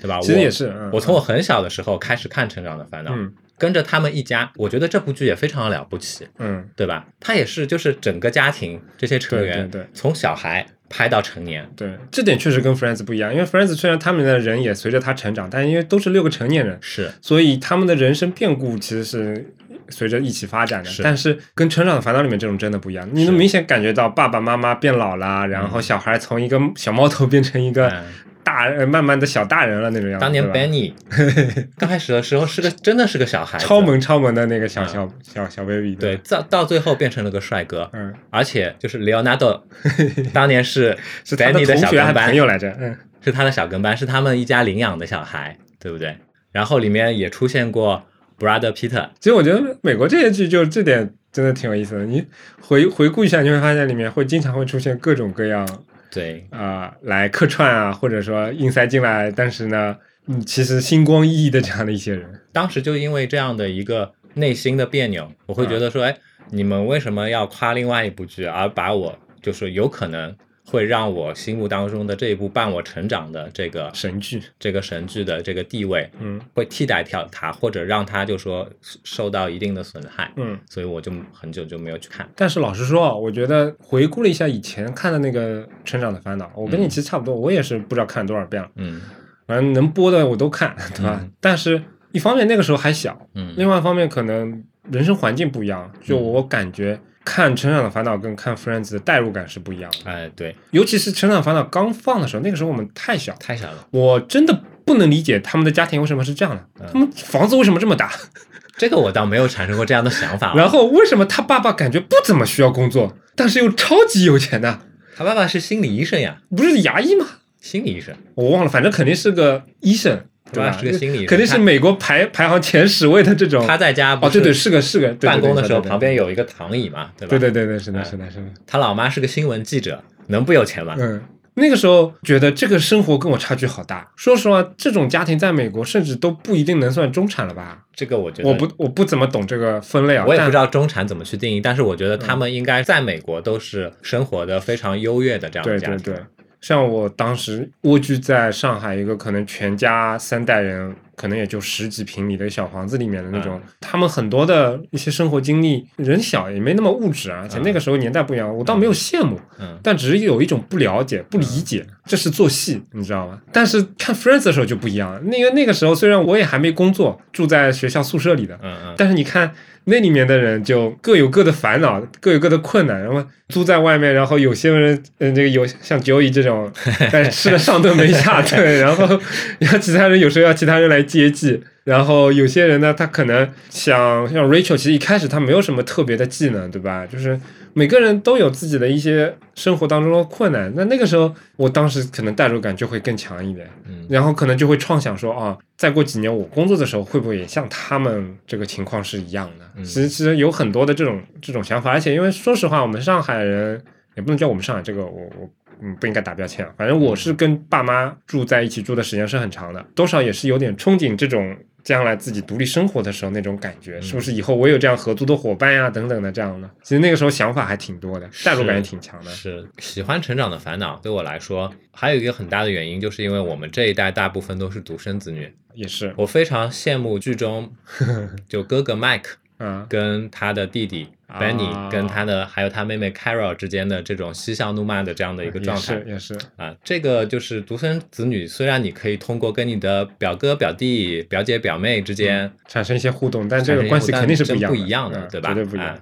[0.00, 0.20] 对吧？
[0.20, 7.06] 其实我也是嗯我从我很小的时候开始看《成长的烦恼》，嗯跟着他们一家，我觉得这部剧也非常了不起，嗯，对吧？
[7.20, 19.54] 他也是就是整个家庭这些成员，对对对从小孩拍到成年，对，这点确实跟 Friends 不一样，因为 Friends 虽然他们的人也随着他成长，但因为都是六个成年人，是所以他们的人生变故其实是
[19.88, 20.90] 随着一起发展的。
[20.90, 28.04] 是但是跟《成长的烦恼》里面这种真的不一样，你能明显感觉到爸爸妈妈变老了，然后小孩从一个小猫头变成一个嗯
[28.46, 30.22] 大，呃慢慢的小大人了那种样子。
[30.22, 30.92] 当年 Benny
[31.76, 34.88] 刚开始的时候是个真的是个小孩子，超萌超萌的那个小嗯。
[34.88, 39.62] 小小小 baby，对，到到最后变成了个帅哥，嗯，而且就是 Leonardo
[40.32, 42.26] 当年是是 Benny 的小跟班。
[42.26, 46.16] 朋，友来着，嗯，是他的小跟班，是他们一家领养的小孩，对不对？
[46.52, 48.04] 然后里面也出现过
[48.38, 52.24] Brother Peter，其实我觉得美国这些剧就这点真的挺有意思的，你
[52.60, 55.66] 回回顾一下，你会发现里面会经常会出现各种各样
[56.10, 66.16] 对，啊、来客串啊，或者说硬塞进来，但是呢，嗯，其实星光熠熠的这样的一些人，当时就因为这样的一个内心的别扭，我会觉得说，哎，
[66.50, 70.34] 你们为什么要夸另外一部剧，而把我就是有可能
[70.66, 76.40] 会让我心目当中的这一部伴我成长的这个神剧，这个神剧的这个地位，嗯。
[76.54, 78.68] 会替代掉它，或者让它就说
[79.04, 80.58] 受到一定的损害，嗯。
[80.68, 82.28] 所以我就很久就没有去看。
[82.34, 89.00] 但是老实说啊，我觉得回顾了一下以前看的那个《成长的烦恼》，我跟你其实差不多，我也是不知道看了多少遍了，嗯。
[89.46, 91.20] 反正能播的我都看，对吧？
[91.22, 91.30] 嗯。
[91.40, 93.54] 但是一方面那个时候还小，嗯。
[93.56, 100.10] 另外一方面可能人生环境不一样，就我感觉看《成长的烦恼》跟看《Friends》的代入感是不一样的。
[100.10, 103.86] 哎，对，尤其是《成长烦恼》刚放的时候，那个时候我们太小，太小了。
[103.90, 108.12] 我真的不能理解他们的家庭为什么是这样的，嗯他们房子为什么这么大，
[108.78, 110.54] 这个我倒没有产生过这样的想法。
[110.54, 114.80] 然后为什么他爸爸感觉不怎么需要工作，但是又超级有钱呢？
[115.16, 117.26] 他爸爸是心理医生呀，不是牙医吗？
[117.60, 120.72] 心理医生，我忘了，反正肯定是个医生，对吧？
[120.72, 123.66] 是个心理，肯定是美国排排行前十位的这种。
[123.66, 127.30] 他在家哦，对对，是是个是个，办公的时候旁边有一个躺椅嘛，对吧？
[127.30, 128.44] 对对对对，是的，哎是的，是的。
[128.66, 130.94] 他老妈是个新闻记者，能不有钱吗？
[130.98, 131.20] 嗯，
[131.54, 134.08] 那个时候觉得这个生活跟我差距好大。
[134.14, 137.82] 说实话，这种家庭在美国甚至都不一定能算中产了吧？
[137.94, 140.24] 这个我觉得我不我不怎么懂这个分类啊。
[140.26, 145.96] 我也不知道中产怎么去定义，但是我觉得他们应该在美国都是生活的非常优越的这样的家庭。
[145.98, 146.24] 对对对，
[146.60, 159.78] 像我当时蜗居在上海一个可能全家三代人，可能也就十几平米的小房子里面的那种，他们很多的一些生活经历，人小也没那么物质啊，而且那个时候年代不一样，我倒没有羡慕，嗯。
[159.82, 163.40] 但只是有一种不了解、不理解，这是做戏，你知道吗？
[163.52, 169.52] 但是看 Friends 的时候就不一样了，那个那个时候虽然我也还没工作，住在学校宿舍里的，嗯嗯，但是你看
[169.88, 176.70] 那里面的人就各有各的烦恼，各有各的困难，然后租在外面，然后有些人，嗯、这个有像九姨这种，
[177.12, 179.20] 但是吃了上顿没下 顿，然后
[179.60, 187.06] 要 其他人有时候要其他人来接济，然后有些人呢，他可能想像 Rachel，其实一开始他没有什么特别的技能，对吧？
[187.06, 187.38] 就是
[187.78, 199.64] 每个人都有自己的一些生活当中的困难，那那个时候我当时可能代入感就会更强一点，嗯然后可能就会创想说啊，再过几年我工作的时候会不会也像他们这个情况是一样的？
[199.76, 203.78] 嗯其实其实有很多的这种这种想法，而且因为说实话，我们上海人
[204.16, 205.50] 也不能叫我们上海这个我我。
[205.82, 206.72] 嗯，不应该打标签啊。
[206.78, 211.54] 反正我是跟爸妈住在一起，住的时间是很长的，多少也是有点憧憬这种
[211.86, 216.68] 将来自己独立生活的时候那种感觉，是不是以后我有这样合租的伙伴呀，等等的这样的。
[216.82, 219.30] 其实那个时候想法还挺多的，代入感也挺强的。
[219.30, 219.64] 是。
[219.78, 227.72] 喜欢成长的烦恼，对我来说还有一个很大的原因，就是因为我们这一代大部分都是独生子女，也是，我非常羡慕剧中
[228.48, 245.98] 就哥哥 Mike 嗯，跟他的弟弟啊 Benny 跟他的还有他妹妹 Carol 之间的这种嬉笑怒骂的这样的一个状态也是也是，啊，这个就是独生子女，虽然你可以通过跟你的表哥、表弟、表姐、表妹之间，产生一些互动，但这个关系肯定是一样真不一样的嗯对吧绝对不一样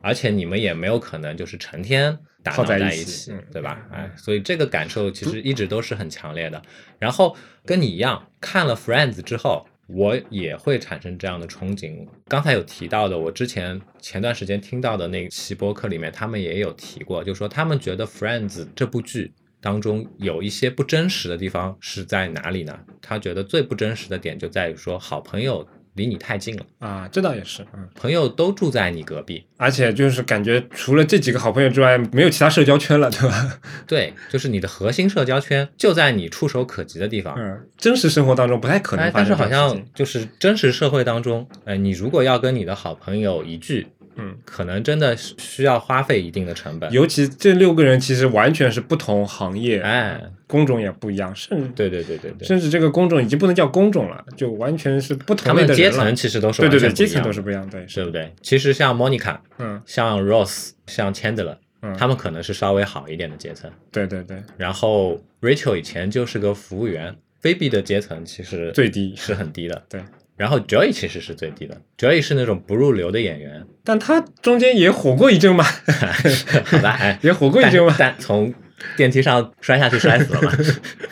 [0.00, 3.86] 而且你们也没有可能就是成天打闹在一一起嗯对吧？
[3.90, 6.60] 哎，所以这个感受其实一直都是很强烈的。
[6.98, 12.06] 然后跟你一样，看了 Friends 之后，我也会产生这样的憧憬。
[12.26, 19.32] 刚才有提到的，我之前前段时间听到的那期播客里面，他们也有提过，就说他们觉得 Friends 这部剧。
[19.60, 22.78] 当中有一些不真实的地方是在哪里呢？
[23.00, 33.58] 他觉得最不真实的点就在于说，好朋友离你太近了，啊，这倒也是，嗯，朋友都住在你隔壁，而且就是感觉除了这几个好朋友之外，没有其他社交圈了，对吧？
[33.86, 37.34] 对，就是你的核心社交圈就在你触手可及的地方。
[37.38, 39.48] 嗯，真实生活当中不太可能但是好。
[39.48, 46.90] 像就是真实社会当中，呃，你如果要跟你的好朋友一聚，嗯，可能真的是需要花费一定的成本。
[46.92, 56.14] 尤其这六个人其实完全是不同行业，哎，工种也不一样，甚至对对对对对，甚至这个工种已经不能叫工种了，就完全是不他同类们阶层。
[56.14, 58.32] 其实都是对对对，阶层都是不一样，对，是对不对？
[58.42, 63.70] 其实像 Monica、嗯像 Rose，、像 Chandler，嗯，他们可能是稍微好一点的阶层。
[63.90, 69.82] 对对对，然后 Rachel 以前就是个服务员，Phoebe 的阶层其实最低是很低的。
[69.88, 70.02] 对，
[70.36, 75.64] 然后 Joey 其实是最低的，Joey 是那种不入流的演员，但他中间也火过一阵嘛，
[76.66, 78.52] 好吧，哎，也火过一阵嘛，但从
[78.96, 80.52] 电梯上摔下去摔死了嘛，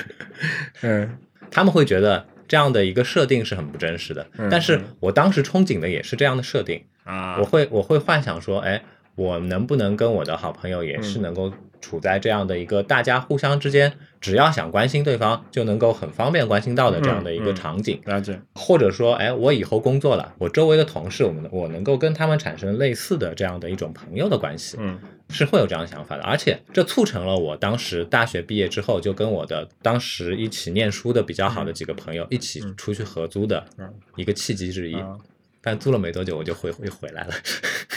[0.82, 1.18] 嗯
[1.50, 4.26] 他们会觉得这样的一个设定是很不真实的。
[4.38, 8.82] 嗯但是嗯我当时憧憬的也是这样的设定，啊我会我会幻想说，哎，
[9.14, 11.52] 我能不能跟我的好朋友也是嗯能够
[11.82, 18.00] 处在这样的一个大家互相之间，只要想关心对方，就能够很方便关心到的这样的一个嗯嗯场景。
[18.06, 26.22] 了解，或者说，哎，我以后工作了，我周围的同事，我们我能够跟他们产生类似的这样的一种朋友的关系，嗯是会有这样的想法的。
[26.22, 34.94] 而且这促成了我当时大学毕业之后，就跟我的当时一起念书的比较好的几个朋友一起嗯出去合租的嗯一个契机之一。
[34.94, 35.16] 啊，
[35.60, 37.34] 但租了没多久，我就回回回来了。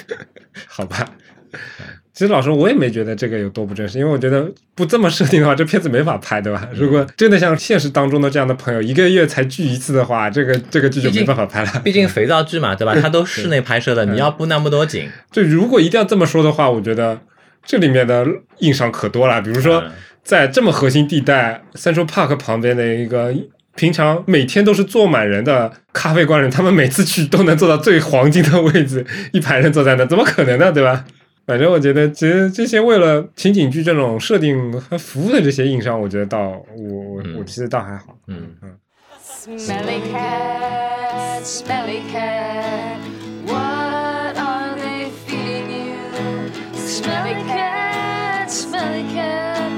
[0.68, 1.16] 好吧，
[2.14, 6.66] 其实老实说，我也没觉得这个有多不真实，因为我觉得不这么设定的话，这片子没法拍，对吧？
[6.74, 11.82] 如果真的像现实当中的这样的朋友，一个月才聚一次的话，这个这个剧就没办法拍了。
[11.84, 12.96] 毕竟 肥皂剧嘛，对吧？
[13.02, 17.20] 它都室内拍摄的，你要布那么多景，就如果一定要这么说的话，我觉得
[17.66, 18.26] 这里面的
[18.60, 19.42] 硬伤可多了。
[19.42, 19.92] 比如说嗯，
[20.24, 23.34] 在这么核心地带 Central Park 旁边的一个
[23.76, 30.72] 平常每天都是坐满人的咖啡馆人，他们每次去都能坐到最黄金的位置，一排人坐在那，怎么可能呢？
[30.72, 31.04] 对吧？
[31.46, 38.18] 反正我觉得，其实这些为了情景剧这种设定和服务的这些硬伤，我觉得倒我我我其实倒还好。
[38.28, 38.76] 嗯嗯
[39.24, 42.98] ，Smelly cat, smelly cat,
[43.46, 46.50] what are they feeding you?
[46.76, 49.72] Smelly cat, smelly cat,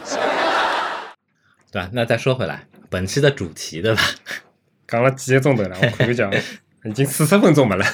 [1.73, 1.89] 对吧？
[1.93, 4.03] 那再说回来，本期的主题，对吧？
[4.89, 6.33] 讲了几个钟头了，我看讲
[6.85, 7.85] 已经四十分钟没了。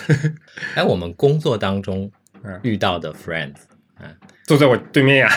[0.74, 2.10] 哎，我们工作当中
[2.44, 2.60] 嗯。
[2.62, 3.54] 遇到的 friends，
[4.44, 5.30] 坐在我对面呀，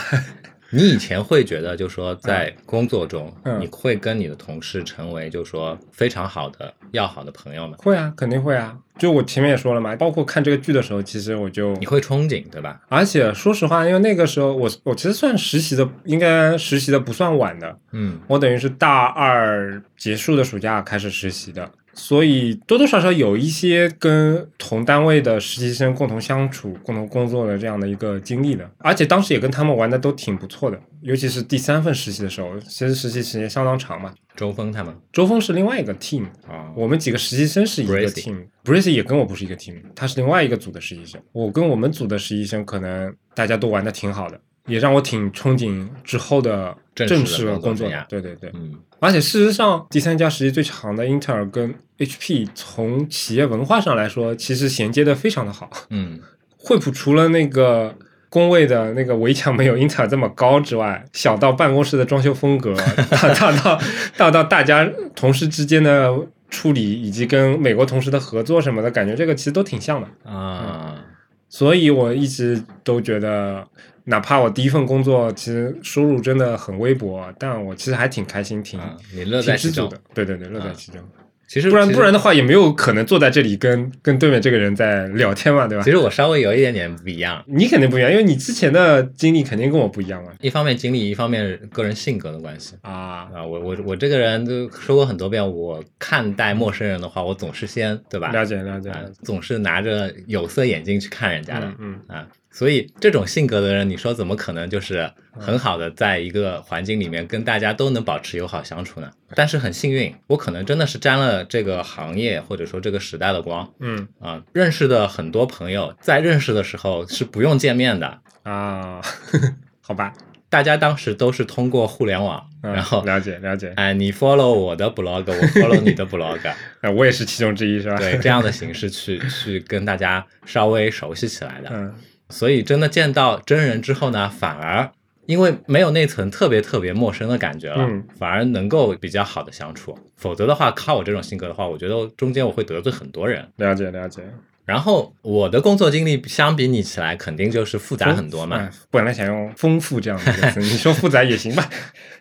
[0.76, 7.78] 你以前会觉得，就说在工作中，嗯你会跟你的同事成为就说非常好的、要好的朋友吗？
[7.80, 8.78] 会啊，肯定会啊。
[8.98, 12.82] 就我前面也说了嘛，包括看这个剧的时候，其实我就你会憧憬，对吧？
[12.90, 34.14] 而且说实话，因为那个时候我我其实算实习的，应该实习的不算晚的，嗯我等于是大二结束的暑假开始实习的，所以多多少少有一些跟同单位的实习生共同相处、共同工作的这样的一个经历的，而且当时也跟他们玩的都挺不错的，尤其是第三份实习的时候，其实实习时间相当长嘛。
[34.36, 34.94] 周峰他们。
[35.14, 41.22] 周峰是另外一个 team，啊，我们几个实习生是一个 team，Bracy 也跟我不是一个 team，他是另外一个组的实习生。
[41.32, 47.90] 我跟我们组的实习生可能大家都玩的挺好的，也让我挺憧憬之后的正式的工作。
[48.10, 55.70] 对对对，嗯而且事实上，第三家实习最长的英特尔跟 HP，从企业文化上来说，其实衔接的非常的好。
[55.90, 56.20] 嗯
[56.58, 57.96] 惠普除了那个
[58.30, 62.74] 工位的那个围墙没有英特尔这么高之外，小到办公室的装修风格，
[63.12, 63.80] 大大到
[64.18, 66.12] 大到大家同事之间的
[66.50, 70.32] 处理，以及跟美国同事的合作什么的，感觉这个其实都挺像的。
[70.32, 71.04] 啊，
[71.50, 73.68] 所以我一直都觉得，
[74.06, 80.00] 哪怕我第一份工作其实收入真的很微薄，但我其实还挺开心，挺、啊你乐在其中的。
[80.14, 81.02] 对对对，乐在啊其中。
[81.48, 85.92] 其实不然不然的话，也没有可能坐在这里跟跟对面这个人在聊天嘛，对吧其？
[85.92, 90.32] 实我稍微有一点点不一样，你肯定不一样，因为你之前的经历肯定跟我不一样嘛。
[90.42, 92.76] 一方面经历，一方面个人性格的关系。
[92.82, 98.32] 啊，啊，我我我这个人都说过很多遍，我看待陌生人的话，我总是先对吧？
[98.32, 101.68] 了解了解啊，总是拿着有色眼镜去看人家的。
[101.78, 109.12] 嗯嗯啊，所以这种性格的人，你说怎么可能就是很好的在一个环境里面跟大家都能保持友好相处呢？
[109.36, 119.02] 但是很幸运，我可能真的是沾了这个行业或者说这个时代的光嗯啊，认识的很多朋友，在认识的时候是不用见面的，啊，
[119.82, 120.14] 好吧，
[120.50, 126.40] 大家当时都是通过互联网，嗯然后了解了解，哎，你 follow 我的 blog，我 follow 你的 blog，
[126.80, 127.98] 哎， 我也是其中之一，是吧？
[127.98, 131.70] 对这样的形式去去跟大家稍微熟悉起来的。
[131.74, 131.94] 嗯
[132.30, 134.90] 所以真的见到真人之后呢，反而
[135.26, 139.98] 因为没有那层特别特别陌生的感觉了，嗯反而能够比较好的相处。
[140.16, 143.48] 否则的话，靠我这种性格的话，我觉得中间我会得罪很多人。
[143.58, 144.22] 了解了解，
[144.66, 148.58] 然后我的工作经历相比你起来，肯定就是复杂很多嘛。
[148.58, 151.68] 哎本来想用丰富这样的词， 你说复杂也行吧？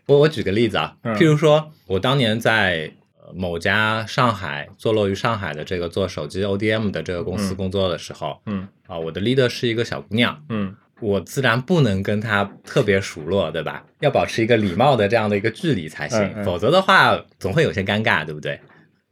[0.07, 2.93] 我我举个例子啊，嗯譬如说我当年在呃
[3.32, 13.84] 某家上海坐落于上海的这个做手机 ODM 的这个公司嗯工作的时候，嗯啊，我的 leader 是一个小姑娘，嗯我自然不能跟她特别熟络，对吧？
[14.00, 18.58] 要保持一个礼貌的这样的一个距离才行，嗯嗯否则的话总会有些尴尬，对不对？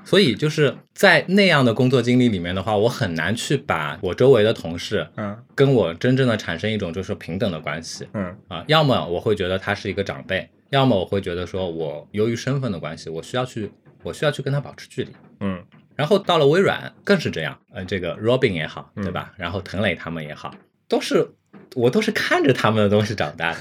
[0.05, 8.65] 所以就是在那样的工作经历里面的话，我很难去把我周围的同事嗯跟我真正的产生一种就是平等的关系嗯啊。
[8.67, 13.71] 要么我会觉得他是一个长辈，要么我会觉得说我由于身份的关系，我需要去
[14.03, 15.13] 我需要去跟他保持距离。
[15.41, 15.63] 嗯
[15.95, 19.33] 然后到了微软更是这样，呃，这个 Robin 也好，嗯对吧？
[19.37, 20.55] 然后滕磊他们也好，
[20.89, 21.29] 都是
[21.75, 23.59] 我都是看着他们的东西长大的，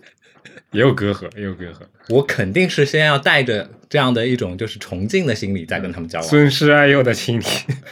[0.72, 1.78] 也有隔阂，也有隔阂。
[2.10, 7.44] 我肯定是先要带着这样的一种就是崇敬的心理再跟他们交往，尊师爱幼的心理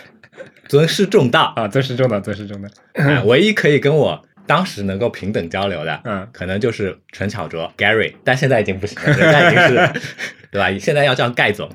[0.68, 1.54] 尊师重道。
[1.56, 2.68] 啊，尊师重道，尊师重道。
[2.92, 10.00] 哎唯一可以跟我当时能够平等交流的，嗯可能就是陈巧哲 Gary，但现在已经不行了，人家已经是，
[10.52, 10.70] 对吧？
[10.78, 11.68] 现在要叫盖总。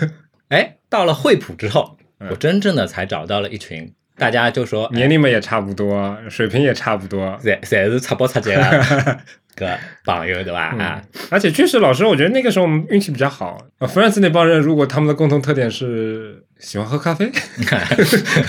[0.50, 7.38] 哎，到了惠普之后，嗯我真正的才找到了一群，大家就说，哎年龄嘛也差不多，水平也差不多。
[7.42, 8.70] 侪侪是擦包出节了，
[9.56, 10.74] 个朋友，对吧？
[10.78, 13.56] 啊，而且确实，老师，我觉得那个时候我们运气比较好。
[13.78, 17.30] 啊，弗兰茨那帮人，如果他们的共同特点是喜欢喝咖啡，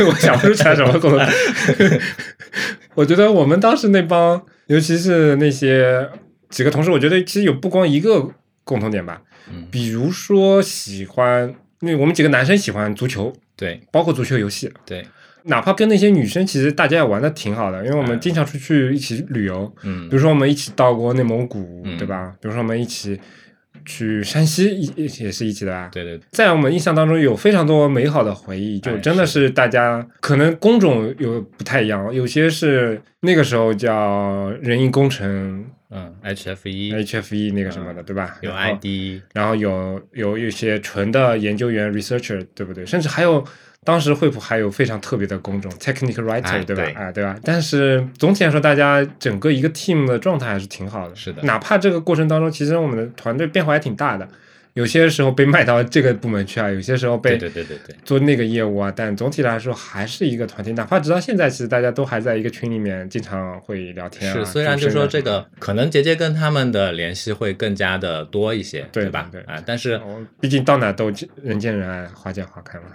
[0.07, 1.21] 我想不出来什么共同。
[2.95, 6.09] 我觉得我们当时那帮，尤其是那些
[6.49, 8.29] 几个同事，我觉得其实有不光一个
[8.63, 9.21] 共同点吧。
[9.50, 9.68] 嗯。
[9.72, 13.80] 比如说喜欢，那我们几个男生喜欢足球，对。
[13.91, 14.72] 包括足球游戏。
[14.86, 15.06] 对，
[15.43, 18.20] 哪怕跟那些女生，其实大家也玩的挺好的，因为我们嗯。
[18.20, 20.10] 经常出去一起旅游，嗯。
[20.10, 21.98] 比如说我们一起到过内蒙古，嗯。
[21.98, 22.34] 对吧？
[22.41, 23.20] 比如说我们一起
[23.86, 24.91] 去山西，一
[25.24, 25.89] 也是一起的吧？
[25.91, 29.48] 对对，在我们印象当中有非常多美好的回忆，就哎真的是。
[29.50, 35.64] 大家可能工种有不太一样，有些是那个时候叫人因工程
[35.96, 38.38] 嗯，HFE HFE 那个什么的，对吧？
[38.41, 42.86] 有 ID，然后有有一些纯的研究员 researcher，对不对？
[42.86, 43.43] 甚至还有
[43.84, 46.84] 当时惠普还有非常特别的工种 technical writer，、哎对吧？
[46.84, 47.38] 对啊，对吧？
[47.43, 51.16] 但是总体来说，大家整个一个 team 的状态还是挺好的。
[51.16, 54.28] 是的哪怕这个过程当中，其实我们的团队变化还挺大的，
[54.76, 60.73] 有些时候被卖到这个部门去啊，有些时候被对对对对对，做那个业务啊，但总体来说还是一个团体。
[60.73, 64.34] 哪怕直到现在，其实大家都还在一个群里面，经常会聊天、啊。
[64.36, 69.30] 是，虽然就说这个可能杰杰跟他们的联系会更加的多一些，对吧？
[69.32, 71.09] 对啊，但是哦毕竟到哪都
[71.41, 72.86] 人见人爱，花见花开嘛。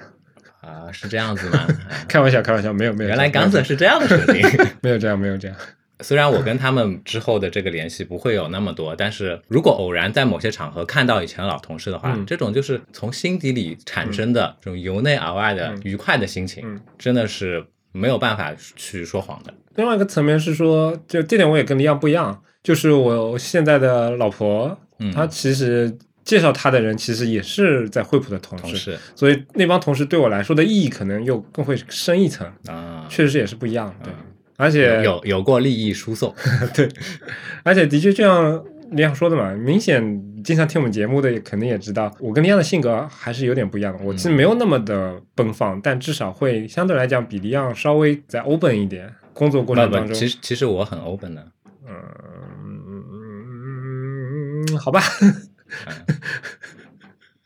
[0.61, 1.61] 啊，是这样子吗？
[1.61, 1.69] 啊
[2.07, 3.09] 开玩笑，开玩笑，没有没有。
[3.09, 4.43] 原来刚子是这样的设定。
[4.83, 5.57] 没有这样，没有这样。
[6.03, 19.53] 虽然我跟他们之后的这个联系不会有那么多，但是如果偶然在某些场合看到以前的老同事的话，嗯这种就是从心底里产生的这种由内而外的嗯愉快的心情，嗯真的是没有办法去说谎的。
[19.77, 33.95] 另外一个层面是说，就这点我也跟黎阳不一样，就是我现在的老婆，嗯她其实介绍她的人其实也是在惠普的同事，同事所以那帮同事对我来说的意义可能又更会深一层，啊，确实也是不一样。
[34.05, 34.17] 对，嗯
[34.61, 36.35] 而且有有过利益输送，
[36.75, 36.89] 对，
[37.63, 44.05] 而且的确就像李阳说的嘛，明显经常听我们节目的也肯定也知道，我跟李阳的性格还是有点不一样的。
[44.05, 49.13] 我其实没有那么的奔放，但至少会相对来讲比李阳稍微再 open 一点。
[49.33, 51.47] 工作过程当中，其实其实我很 open 的，
[51.87, 51.95] 嗯，
[54.77, 55.01] 好吧，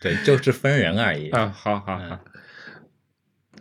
[0.01, 1.31] 对，就是分人而已。
[1.31, 2.19] 啊，好好好嗯，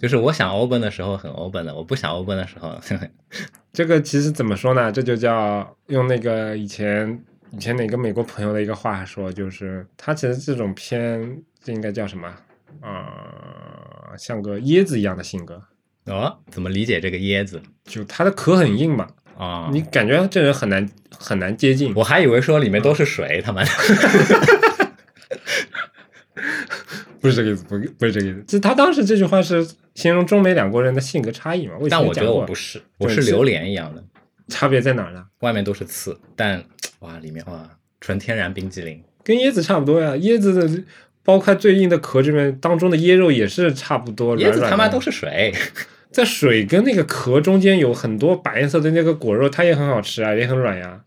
[0.03, 2.77] 就是我想 open 的时候很 open 的，我不想 open 的时候，
[3.71, 4.91] 这个其实怎么说呢？
[4.91, 12.27] 这就叫用那个以前以前哪个美国朋友的一个话说，就是他其实这种偏，这应该叫什么
[12.81, 15.61] 啊、像个椰子一样的性格，
[16.07, 19.69] 哦，怎么理解这个椰子就他的壳很硬嘛，啊？
[19.71, 20.85] 你感觉这人很难
[21.17, 21.93] 很难接近。
[21.95, 23.69] 我还以为说里面都是水，他妈的。
[27.23, 28.43] 不是这个意思，不不是这个意思。
[28.45, 29.65] 就他当时这句话是
[29.95, 31.75] 形容中美两国人的性格差异嘛。
[31.89, 34.03] 但我觉得我不是，我是是榴莲一样的，
[34.49, 35.23] 差别在哪儿呢？
[35.39, 36.61] 外面都是刺，但
[36.99, 37.69] 哇，里面哇，
[38.01, 39.01] 纯天然冰激凌。
[39.23, 40.83] 跟椰子差不多呀，椰子的
[41.23, 45.53] 剥开最硬的壳这边当中的椰肉也是差不多椰子他妈都是水，
[46.11, 51.01] 在水跟那个壳中间有很多白色的那个果肉，它也很好吃啊，也很软呀。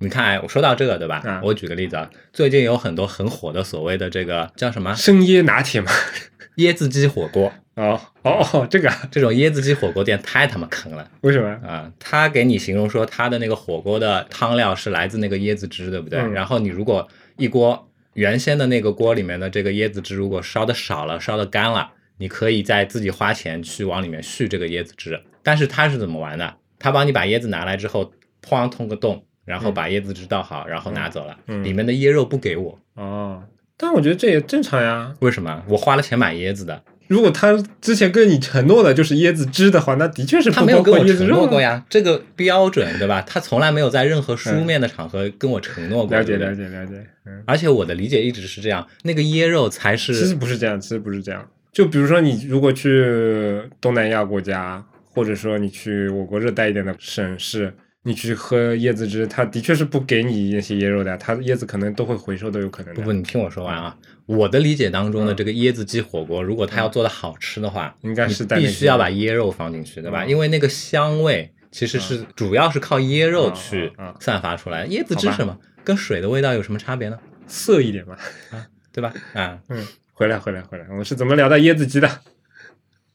[0.00, 1.22] 你看，哎我说到这个对吧？
[1.24, 5.92] 嗯我举个例子啊，最近有很多很火的所谓的这个叫什么生椰拿铁嘛。
[6.56, 11.48] 椰子鸡火锅，哦哦哦，这个啊这种椰子鸡火锅店太他妈坑了为什么？
[11.66, 11.90] 啊！
[11.98, 16.18] 他给你形容说他的那个火锅的汤料是来自那个椰子汁，对不对？
[16.20, 25.22] 嗯然后你如果一锅原先的那个锅里面的这个椰子汁如果烧的少了、烧的干了，你可以再自己花钱去往里面续这个椰子汁。
[25.42, 26.56] 但是他是怎么玩的？
[26.78, 28.12] 他帮你把椰子拿来之后，
[28.46, 33.42] 哐通个洞，然后把椰子汁倒好，然后拿走了，嗯里面的椰肉不给我，哦，
[33.76, 35.12] 但我觉得这也正常呀。
[35.18, 35.60] 为什么？
[35.68, 41.60] 我花了钱买椰子的，如果他之前跟你承诺的就是椰子汁的话，那的确是他没有跟我承诺过。
[41.60, 43.20] 呀，这个标准对吧？
[43.22, 51.44] 他从来没有在任何书面的场合跟我承诺过，了解了解了解，嗯，而且我的理解一直是这样，那个椰肉才是其实不是这样，其实不是这样。
[51.72, 63.00] 就比如说你如果去东南亚国家，或者说你去我国热带一点的省市，你去喝椰子汁，它的确是不给你那些椰肉的，它椰子可能都会回收都有可能的。
[63.00, 63.96] 不不，你听我说完啊。
[64.26, 70.24] 我的理解当中的这个椰子鸡火锅，如果它要做的好吃的话，应该是必须要把椰肉放进去，对吧？
[70.24, 74.86] 嗯因为那个香味其实是主要是靠椰肉去散发出来。
[74.88, 77.18] 椰子汁什么跟水的味道有什么差别呢？
[77.46, 78.16] 涩一点嘛。
[78.50, 79.12] 啊对吧？
[79.34, 82.08] 啊，嗯，回来回来回来，我们是怎么聊到椰子鸡的？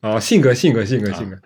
[0.02, 1.38] 哦，性格性格性格性格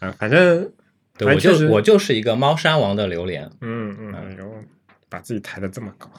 [0.00, 0.70] 啊，反正
[1.16, 4.64] 对我就反正确实我就是一个猫山王的榴莲，嗯嗯，哎呦，
[5.08, 6.10] 把自己抬得这么高，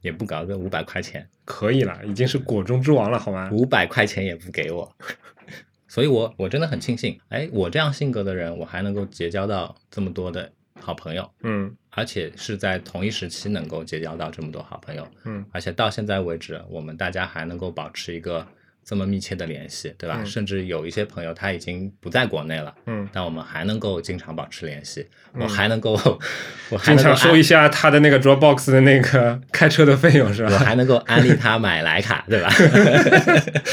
[0.00, 3.50] 也不搞个五百块钱，可以了，已经是果中之王了，好吗？
[3.52, 4.90] 五百块钱也不给我。
[5.86, 18.46] 所以我我真的很庆幸，哎，我这样性格的人，我还能够结交到这么多的好朋友，嗯而且是在同一时期能够结交到这么多好朋友，嗯而且到现在为止，我们大家还能够保持一个
[18.90, 20.16] 这么密切的联系，对吧？
[20.18, 25.92] 嗯甚至有一些朋友他已经不在国内了，嗯，但我们还能够经常保持联系，嗯我还能够，
[26.70, 30.50] 我还能够经常收一，下他的那个 Dropbox 的那个开车的费用是吧？
[30.52, 32.50] 我还能够安利他买徕卡，对吧？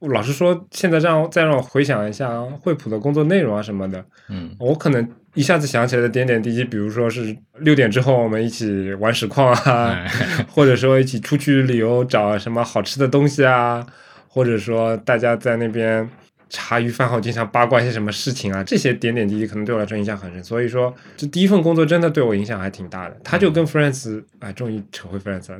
[0.00, 10.10] 老实说，现在让再让我回想一下惠普的工作内容啊什么的，嗯我可能一下子想起来的点点滴滴，比如说是六点之后我们一起玩实况啊，哎
[10.50, 13.86] 或者说一起出去旅游找什么好吃的东西啊，
[14.28, 16.06] 或者说大家在那边
[16.50, 20.44] 茶余饭后经常八卦一些什么事情啊，这些点点滴滴可能对我来说影响很深。
[20.44, 23.16] 所以说，这第一份工作真的对我影响还挺大的。
[23.24, 25.58] 他就跟 Friends，哎，终于扯回 Friends 了。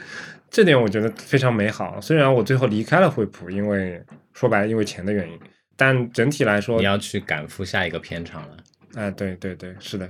[0.50, 2.00] 这点我觉得非常美好。
[2.00, 4.02] 虽然我最后离开了惠普，因为
[4.32, 5.38] 说白了因为钱的原因，
[5.76, 8.56] 但整体来说你，要去赶赴下一个片场了。
[8.94, 10.08] 哎，对对对，是的。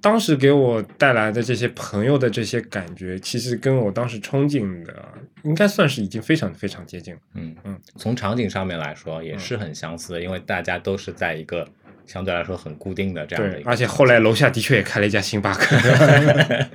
[0.00, 4.94] 当时给我带来的这些朋友的这些感觉，其实跟我当时憧憬的，
[5.42, 7.20] 应该算是已经非常非常接近了。
[7.34, 11.68] 嗯嗯，从场景上面来说也是很相似的，因为大家都是在一个
[12.06, 15.76] 相对来说很固定的这样的一，个，对而且后来楼下的确也开了一家星巴克。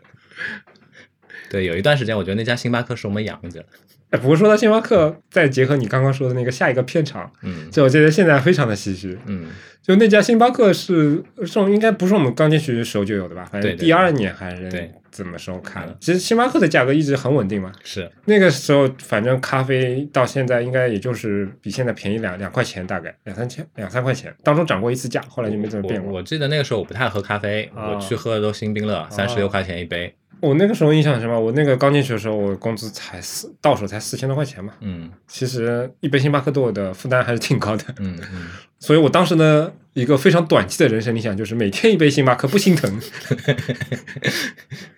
[1.50, 3.64] 对有一段时间，我觉得那家星巴克是我们养着。
[4.10, 9.18] 哎，不过说到星巴克，再结合你刚刚说的那个下一个片场，嗯就我觉得现在非常的唏嘘。
[9.26, 9.48] 嗯，
[9.82, 13.43] 就那家星巴克是这种应该不是我们刚进去的时候就有的吧？
[13.52, 15.98] 反正第二年还是对怎么时候开的嗯？
[16.00, 17.70] 其实星巴克的价格一直很稳定嘛。
[17.84, 26.14] 是那个时候反正咖啡到现在应该也就是比现在便宜两两块钱，大概两三千两三块钱，当中涨过一次价，后来就没怎么变过。
[26.14, 30.16] 我我记得那个时候我不太喝咖啡，啊我去喝的都星冰乐，三十六块钱一杯。
[30.42, 31.40] 我那个时候印象是什么？
[31.40, 34.74] 我那个刚进去的时候，我工资才四到手才四千多块钱嘛。
[34.82, 38.48] 嗯其实一杯星巴克对我的负担还是挺高的，嗯嗯，
[38.80, 43.00] 所以我当时呢一个非常短期的人生理想就是每天一杯星巴克不心疼。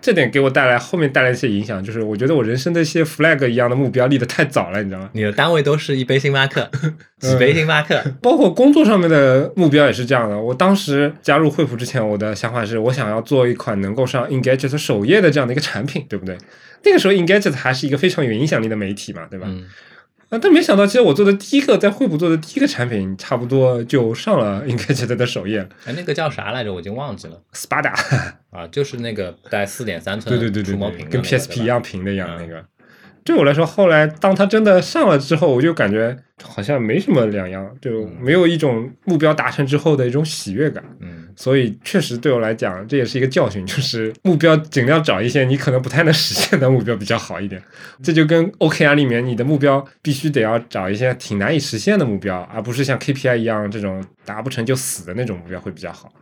[0.00, 5.10] 这点给我带来后面带来一些影响，就是我觉得我人生的一些 flag 一样的目标立得太早了，你知道吗？
[5.12, 6.70] 你的单位都是一杯星巴克，
[7.20, 8.02] 几杯星巴克。
[8.22, 10.38] 包括工作上面的目标也是这样的。
[10.38, 16.36] 我当时加入惠普之前，我的想法是我想要做一款能够上 Engadget 首页的这样的一个产品，对不对？
[16.84, 19.46] 那个时候 Engadget 还是一个非常有影响力的媒体嘛，对吧？
[19.48, 19.64] 嗯
[20.30, 26.72] 啊，但没想到，其实我做的第一个在惠普做的第一个产品，差不多就上了 Engadget 的首页哎，那个叫啥来着？
[26.72, 27.92] 我已经忘记了，Spada，
[28.50, 32.64] 啊，就是那个带四点三寸对对对对对，触摸屏跟 PSP 一样平的一样嗯那个。
[33.30, 40.82] 对我来说，后来当他真的上了之后，我就感觉好像没什么两样，就没有一种目标达成之后的一种喜悦感。
[40.98, 47.62] 嗯所以确实对我来讲，这也是一个教训，就是目标尽量找一些你可能不太能实现的目标比较好一点。
[48.02, 56.12] 这就跟 OKR 里面你的目标必须得要找一些挺难以实现的目标，而不是像 KPI 一样这种达不成就死的那种目标会比较好。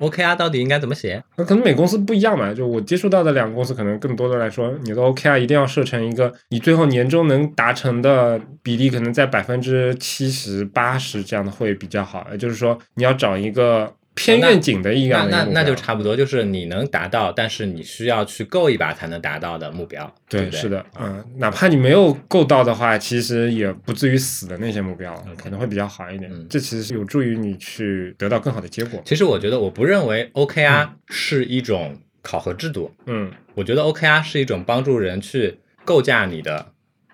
[0.00, 1.22] ，OKR 到底应该怎么写？
[1.36, 12.26] 那可能每公司不一样嘛，就我接触到的两个公司，可能更多的来说，你的 OKR 一定要设成一个你最后年终能达成的比例，可能在百分之七十、八十这样的会比较好。
[12.32, 13.92] 也就是说，你要找一个
[14.24, 15.52] 偏愿景的一那样的一个目标。
[15.54, 20.12] 那那就差不多，就是你能达到，但是你需要去够一把才能达到的目标。
[20.28, 26.30] 对对，不对，是的，嗯，哪怕你没有够到的话，其实也不至于死的那些目标，可能会比较好一点。
[26.32, 26.46] 嗯。
[26.48, 29.00] 这其实是有助于你去得到更好的结果。
[29.04, 33.30] 其实我觉得，我不认为 OKR 是一种考核制度，嗯。
[33.54, 36.69] 我觉得 OKR 是一种帮助人去构架你的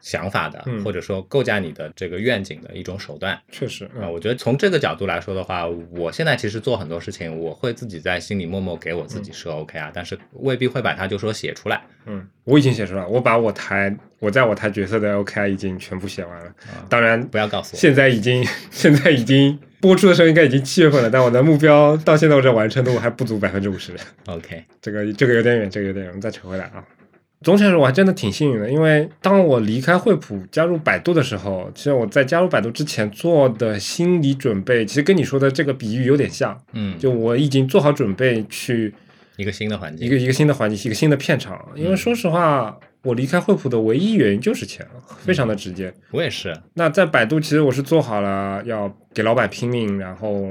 [0.06, 3.36] 想法的，嗯或者说构架你的这个愿景的一种手段。
[3.50, 11.82] 确实，啊、嗯我觉得从这个角度来说的话，我现在其实做很多事情，我会自己在心里默默给我自己设 OKR，、但是未必会把它就说写出来。
[12.04, 16.46] 嗯，我已经写出来，我把我台我在我台角色的 OKR 已经全部写完了。
[16.68, 23.92] 啊当然，不要告诉我，现在已经 现在已经播出的时候应该已经七月份了，但我的目标到现在我这完成度还不足百分之五十。
[24.26, 26.84] OK，这个这个有点远，这个有点远，我们再扯回来啊。
[27.46, 36.60] 总体来说，我还真的挺幸运的，因为当我离开惠普加入百度的时候，其实我在加入百度之前做的心理准备，其实跟你说的这个比喻有点像。
[36.72, 38.92] 嗯，就我已经做好准备去
[39.36, 41.64] 一个新的环境，一个一个新的环境，一个新的片场。
[41.76, 44.84] 因为说实话，我离开惠普的唯一原因就是钱，
[45.20, 45.94] 非常的直接。
[46.10, 50.44] 我也是，那在百度，其实我是做好了要给老板拼命，然后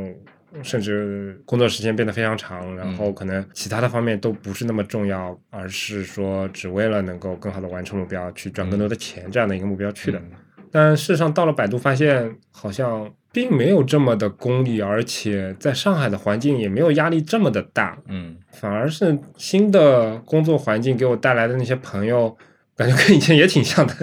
[0.64, 10.20] 甚至工作时间变得非常长，然后可能其他的方面都不是那么重要，而是说只为了能够更好的完成目标，去赚更多的钱这样的一个目标去的。
[10.20, 10.32] 嗯
[10.72, 22.36] 但事实上到了百度，发现好像并没有这么的功利，而且在上海的环境也没有压力这么的大，嗯反而是新的工作环境给我带来的那些朋友，
[22.76, 23.94] 感觉跟以前也挺像的。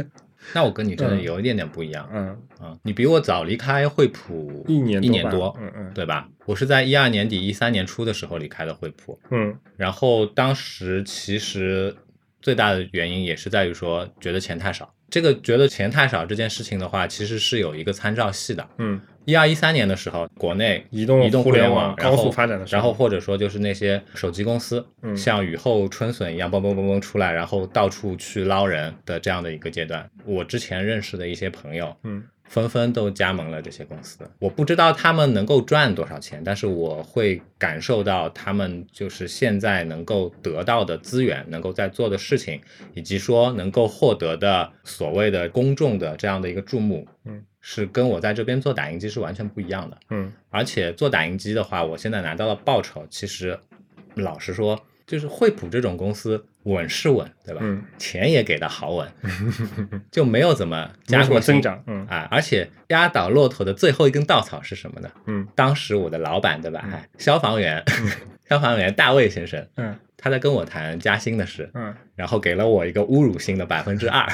[0.55, 6.29] 那我跟你真的嗯有一点点不一样嗯，嗯、你比我早离开惠普一年一年多，嗯嗯对吧？
[6.47, 11.95] 我是在一二年底、一三年初的时候离开的惠普，嗯然后当时其实
[12.41, 14.93] 最大的原因也是在于说觉得钱太少。
[15.09, 18.67] 这个觉得钱太少这件事情的话，其实是有一个参照系的。
[18.79, 30.09] 嗯，一二一三年的时候，国内移动移动互联网高速发展的时候然后或者说就是那些手机公司，嗯像雨后春笋一样嘣嘣嘣嘣出来，然后到处去捞人的这样的一个阶段。
[30.25, 34.19] 我之前认识的一些朋友，嗯纷纷都加盟了这些公司。
[34.39, 42.61] 我不知道他们能够赚多少钱，但是我会感受到他们就是现在能够得到的资源，能够在做的事情，
[42.93, 49.97] 以及说能够获得的所谓的公众的这样的一个注目，嗯，是跟我在这边做打印机是完全不一样的。
[50.11, 53.59] 嗯而且做打印机的话，我现在拿到的报酬，其实
[54.17, 57.61] 老实说，就是惠普这种公司稳是稳，对吧？
[57.65, 59.09] 嗯，钱也给的好稳，
[60.11, 62.29] 就没有怎么 加过增长，嗯啊。
[62.31, 65.11] 而且压倒骆驼的最后一根稻草是什么呢？
[65.27, 66.85] 嗯当时我的老板，对吧？
[66.93, 67.83] 哎消防员，
[68.49, 74.31] 消防员大卫先生，嗯他在跟我谈加薪的事，嗯，然后给了我一个侮辱性的百分之二。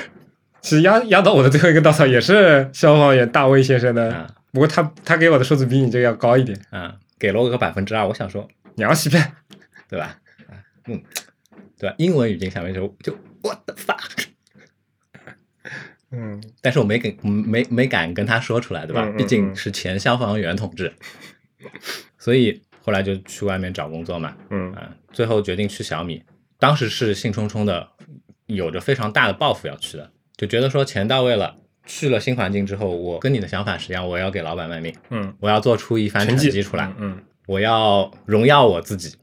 [0.61, 9.33] 其实压压倒我的最后一个稻草也是消防员大卫先生的啊，不过他他给我的数字比你这个要高一点，啊，给了我个百分之二，我想说，你要欺骗，
[9.89, 10.19] 对吧？
[10.49, 10.53] 啊，
[10.87, 11.03] 嗯，
[11.79, 11.95] 对吧？
[11.99, 14.27] 英文语境下面就就 what the fuck，
[16.11, 19.05] 嗯但是我没给没没敢跟他说出来，对吧？
[19.05, 20.93] 嗯嗯毕竟嗯是前消防员同志，
[22.19, 26.23] 所以后来就去外面找工作嘛，嗯啊，最后决定去小米。
[26.59, 27.89] 当时是兴冲冲的，
[28.47, 39.17] 有着非常大的抱负要去的，就觉得说钱到位了，去了新环境之后，我跟你的想法是一样，我要给老板卖命，嗯，我要做出一番成绩绩出来，嗯我要荣耀我自己。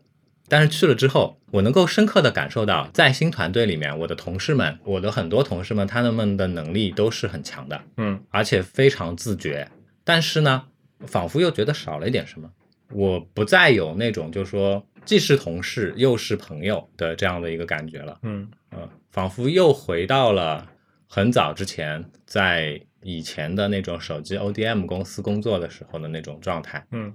[0.48, 9.68] 但是去了之后，我能够深刻的感受到，在新团队里面，我的同事们，我的很多同事们，他们的能力都是很强的，嗯而且非常自觉。
[10.04, 10.66] 但是呢，
[11.08, 12.50] 仿佛又觉得少了一点什么。
[12.92, 18.20] 我不再有那种就是说既是同事又是朋友的这样的一个感觉了。
[18.22, 20.68] 嗯嗯，仿佛又回到了
[21.08, 26.86] 很早之前在以前的那种手机 ODM 公司工作的时候的那种状态。
[26.92, 27.14] 嗯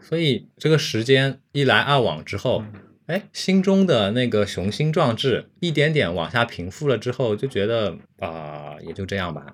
[0.00, 2.64] 所以这个时间一来二往之后，
[3.06, 9.46] 哎，心中的那个雄心壮志一点点往下平复了之后，就觉得啊、也就这样吧。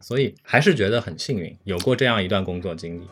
[0.00, 3.06] 所以还是觉得很幸运，有过这样一段工作经历。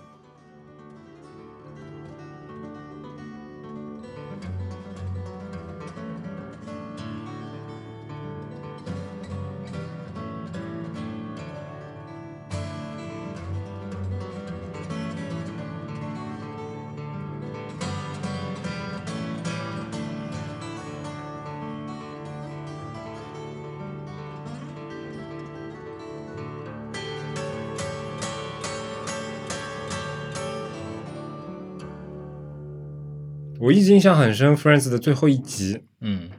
[33.69, 35.83] 我一直印象很深，Friends 的最后一集。
[36.01, 36.31] 嗯，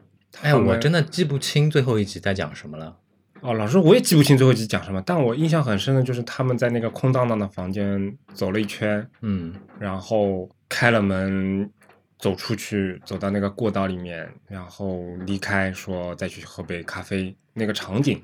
[0.41, 2.97] 哎，我真的记不清最后一集在讲什么了。
[3.41, 11.69] 哦，老师，我也记不清最后一集讲什么，但我印象很深的就是他们在那个空荡荡的房间走了一圈，嗯然后开了门，
[12.17, 17.35] 走出去，走到那个过道里面，然后离开，说再去喝杯咖啡。
[17.53, 18.19] 那个场景，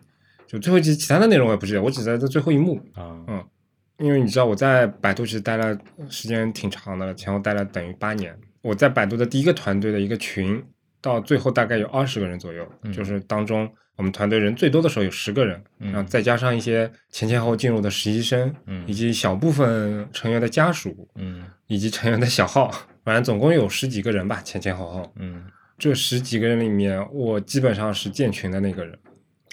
[0.47, 2.81] 就最后一集其他的内容我也不记得，我只记得这最后一幕。
[2.95, 3.45] 啊嗯，
[3.99, 5.77] 因为你知道我在百度其实待了
[6.09, 8.35] 时间挺长的了，前后待了等于八年。
[8.65, 10.59] 我在百度的第一个团队的一个群，
[10.99, 22.71] 到最后大概有二十个人左右，嗯就是当中我们团队人最多的时候有十个人，嗯然后再加上一些前前后后进入的实习生，嗯以及小部分成员的家属，嗯以及成员的小号，
[23.03, 25.13] 反正总共有十几个人吧，前前后后。
[25.17, 25.43] 嗯
[25.77, 28.97] 这十几个人里面，我基本上是建群的那个人。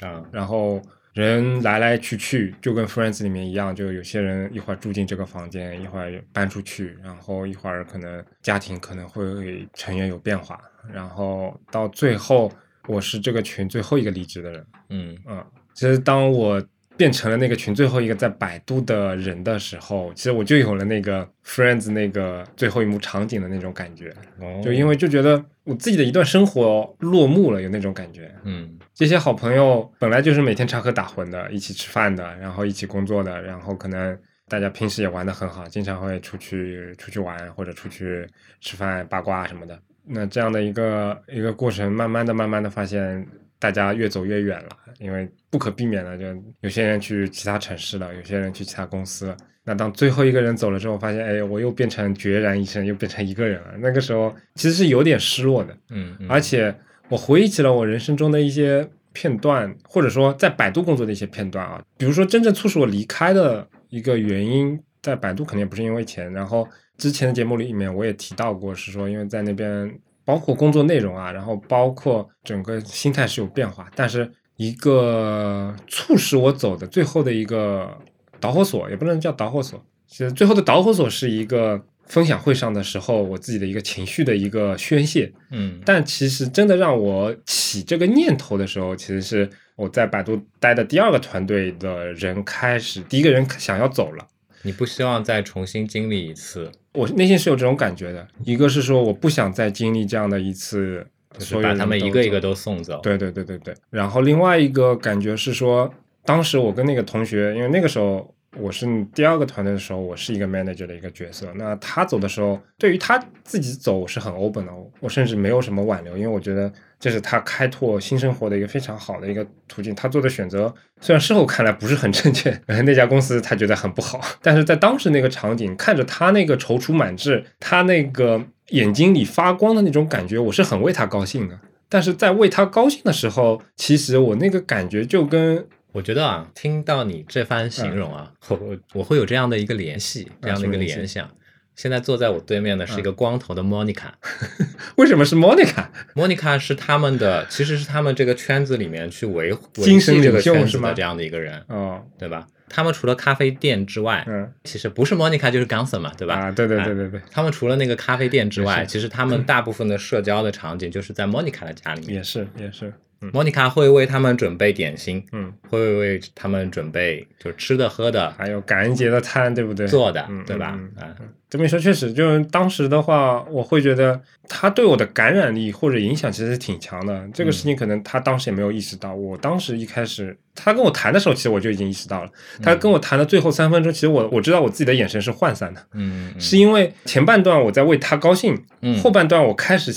[0.00, 0.80] 啊然后
[1.12, 10.58] 人来来去去，就跟 Friends 里面一样，就有些人一会儿住进这个房间，一会儿搬出去，然后一会儿可能家庭可能会成员有变化，
[10.90, 12.50] 然后到最后
[12.88, 14.66] 我是这个群最后一个离职的人。
[14.88, 15.44] 嗯嗯，
[15.74, 16.62] 其实当我
[16.97, 28.32] 变成了那个群最后一个在百度的人的时候，其实我就有了那个 Friends 那个最后一幕场景的那种感觉，哦就因为就觉得我自己的一段生活落幕了，有那种感觉。
[28.45, 34.16] 嗯这些好朋友本来就是每天插科打诨的，一起吃饭的，然后一起工作的，然后可能
[34.49, 38.26] 大家平时也玩的很好，经常会出去出去玩或者出去
[38.61, 39.78] 吃饭八卦什么的。
[40.05, 43.26] 那这样的一个一个过程，慢慢的、慢慢的发现
[43.62, 46.24] 大家越走越远了，因为不可避免的，就
[46.62, 49.36] 有些人去其他城市了，有些人去其他公司了。
[49.62, 53.74] 那当最后一个人走了之后，发现哎，我又变成孑然一身，又变成一个人了。
[53.78, 55.72] 那个时候其实是有点失落的。
[55.90, 56.74] 嗯，嗯而且
[57.08, 61.80] 我回忆起了我人生中的一些片段，或者说在百度工作的一些片段啊。
[61.96, 66.32] 比如说，真正促使我离开的一个原因，在百度肯定不是因为钱。
[66.32, 69.88] 然后之前的节目里面我也提到过，是说因为在那边
[70.24, 77.90] 包括工作内容啊，然后包括整个心态是有变化，但是一个促使我走的最后的一个
[78.38, 85.32] 导火索，也不能叫导火索，其实最后的导火索是一个分享会上的时候，我自己的一个情绪的一个宣泄。
[85.50, 94.26] 嗯但其实真的让我起这个念头的时候，其实是我在百度待的第二个团队的人开始，第一个人想要走了。
[94.62, 103.74] 你不希望再重新经历一次，我内心是有这种感觉的，一个是说我不想再经历这样的一次，就是所以把他们一个一个都送走。，对对对对对。
[103.90, 105.93] 然后另外一个感觉是说，
[106.24, 111.51] 当时我跟那个同学，因为那个时候我是第二个团队的时候，我是一个 manager 的一个角色。
[111.55, 116.70] 那他走的时候，对于他自己走，我是很 open 的，我甚至没有什么挽留，因为我觉得
[117.03, 119.92] 这是他开拓新生活的一个非常好的一个途径。
[119.92, 131.59] 他做的选择虽然事后看来不是很正确， 那家公司他觉得很不好，但是在当时那个场景，看着他那个踌躇满志，他那个眼睛里发光的那种感觉，我是很为他高兴的。
[131.88, 141.28] 但是在为他高兴的时候，其实我那个感觉就跟我觉得啊，听到你这番形容啊，我我我会有这样的一个联系，这样的一个联想。
[141.74, 144.10] 现在坐在我对面的是一个光头的 Monica，Monica、
[144.96, 152.46] 为什么是 Monica？Monica 是他们的，其实是他们这个圈子里面去维维精神这个领袖的这样的一个人，哦，对吧？
[152.74, 156.34] 他们除了咖啡店之外，嗯其实不是 Monica 就是 Ganson 嘛，对吧？
[156.36, 162.14] 啊，对对哎对对对，他们除了那个咖啡店之外，其实他们大部分的社交的场景就是在 Monica 的家里面。
[162.16, 162.92] 也是也是，
[163.22, 169.86] 嗯 Monica 会为他们准备点心，嗯，会为他们准备就吃的喝的、还有感恩节的餐，对不对？
[169.86, 170.90] 做的嗯，对吧嗯？
[171.02, 171.08] 啊，
[171.48, 177.28] 这么一说，确实，就是当时的话，我会觉得他对我的感染力或者影响其实是挺强的。
[177.34, 182.30] 这个事情可能他当时也没有意识到，我当时一开始他跟我谈的时候，其实我就已经意识到了。
[182.62, 189.92] 他跟我谈的最后三分钟，其实我我知道我自己的眼神是涣散的，嗯，嗯是因为前半段我在为他高兴，嗯后半段我开始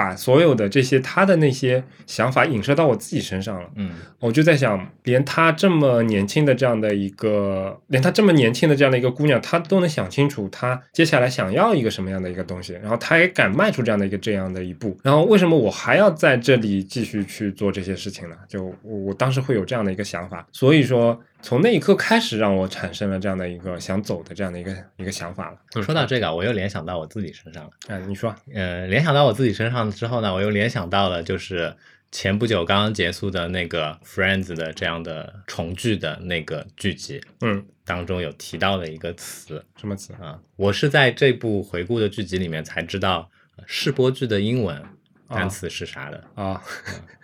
[0.00, 3.68] 把所有的这些他的那些想法影射到我自己身上了。
[3.76, 18.36] 嗯我就在想，连她这么年轻的这样的一个，连她这么年轻的这样的一个姑娘，她都能想清楚她接下来想要一个什么样的一个东西，然后她也敢迈出这样的一个这样的一步，然后为什么我还要在这里继续去做这些事情呢？
[18.48, 25.82] 就我我当时会有这样的一个想法，所以说从那一刻开始，让我产生了这样的一个想走的这样的一个一个想法了。
[25.82, 27.70] 说到这个，我又联想到我自己身上了。
[27.88, 31.74] 嗯，你说，呃，联想到我自己身上之后呢，我又联想到了就是
[32.12, 40.12] 前不久刚刚结束的那个 Friends 的这样的重聚的那个剧集嗯，当中有提到的一个词什么词？
[40.14, 44.82] 啊，我是在这部回顾的剧集里面才知道呃试播剧的英文
[45.28, 46.60] 单词是啥的、啊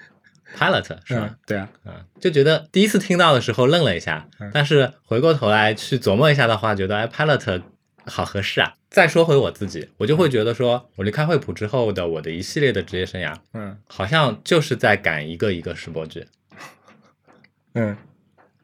[0.59, 1.26] l o t 是吧？
[1.28, 4.50] 嗯？，对啊，啊，就觉得第一次听到的时候愣了一下，嗯。
[4.52, 7.62] 但是回过头来去琢磨一下的话，觉得哎，pilot
[8.07, 8.74] 好合适啊。
[8.88, 13.76] 再说回我自己，我就会觉得说，我离开惠普之后的我的一系列的职业生涯，嗯。
[13.86, 16.26] 好像就是在赶一个一个试播剧。
[17.74, 17.96] 嗯。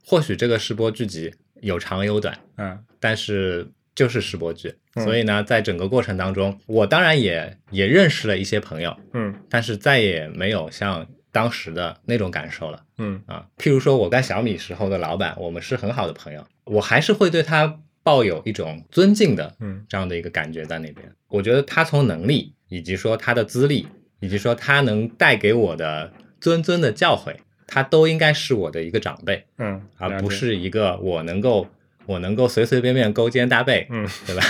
[0.04, 2.78] 或许这个试播剧集有长有短，嗯。
[2.98, 5.04] 但是就是试播剧，嗯。
[5.04, 9.34] 所以呢，在整个过程当中，我当然也也认识了一些朋友，嗯。
[9.50, 12.84] 但是再也没有像当时的那种感受了。
[12.98, 21.12] 嗯啊，譬如说我跟小米时候的老板，我们是很好的朋友，我还是会对他抱有一种尊敬的嗯这样的一个感觉在那边。
[21.28, 23.88] 我觉得他从能力，以及说他的资历，
[24.20, 27.34] 以及说他能带给我的谆谆的教诲，
[27.66, 31.66] 他都应该是我的一个长辈，嗯，而不是一个我能够
[32.06, 34.42] 我能够随随便便勾肩搭背，嗯对吧？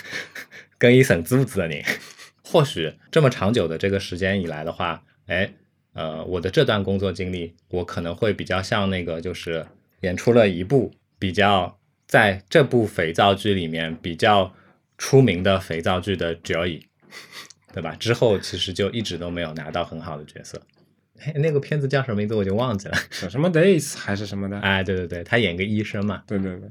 [0.78, 1.84] 跟一省租子的你，
[2.42, 5.52] 或许这么长久的这个时间以来的话，哎，
[6.00, 9.66] 呃，我的这段工作经历，我可能会比较像那个，就是
[10.00, 14.50] 演出了一部比较在这部肥皂剧里面比较
[14.96, 16.84] 出名的肥皂剧的 Joey，
[17.74, 17.94] 对吧？
[17.96, 20.58] 之后其实就一直都没有拿到很好的角色。
[21.18, 22.96] 哎，那个片子叫什么名字我就忘记了。
[23.10, 24.58] 什什么 days 还是什么的？
[24.60, 26.70] 哎，对对对，他演个医生嘛，对对对，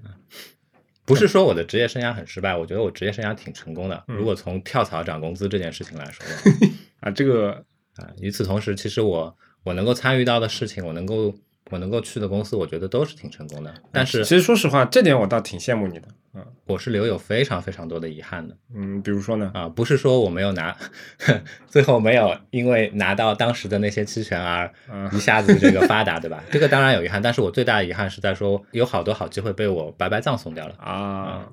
[1.06, 4.04] 不是说我的职业生涯很失败，我觉得我职业生涯挺成功的。
[4.08, 6.68] 嗯如果从跳槽涨工资这件事情来说的话，
[7.08, 7.64] 啊，这个
[8.00, 11.34] 啊，与此同时，其实我我能够参与到的事情，我能够
[11.70, 13.74] 我能够去的公司，我觉得都是挺成功的。
[13.92, 16.08] 但是其实说实话，这点我倒挺羡慕你的。
[16.36, 19.50] 嗯我是留有非常非常多的遗憾的嗯，比如说呢？
[19.52, 20.78] 啊，不是说我没有拿，
[21.68, 26.44] 最后没有因为拿到当时的那些期权而嗯一下子这个发达，对吧？
[26.52, 30.76] 这个当然有遗憾，但是我最大的遗憾是在说有好多好机会被我白白葬送掉了。
[30.76, 31.50] 啊，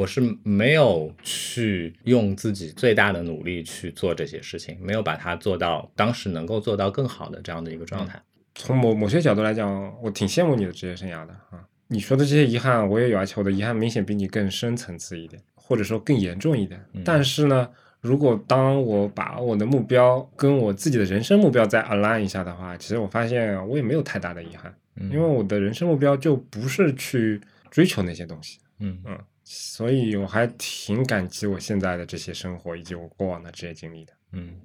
[0.00, 8.18] 我是没有去用自己最大的努力去做这些事情，没有把它做到当时能够做到更好的这样的一个状态。
[8.54, 11.62] 从某某些角度来讲，我挺羡慕你的职业生涯的啊。
[11.88, 16.80] 你说的这些遗憾我也有，而且我的遗憾明显比你更深层次一点，或者说更严重一点。
[16.94, 17.68] 嗯但是呢，
[18.00, 27.38] 如果当我把我的目标跟我自己的人生目标再 align 一下的话，其实我发现我也没有太大的遗憾，嗯因为我的人生目标就不是去
[27.70, 28.58] 追求那些东西。
[28.82, 29.18] 嗯嗯，
[29.52, 34.12] 所以我还挺感激我现在的这些生活以及我过往的职业经历的。
[34.30, 34.60] 嗯，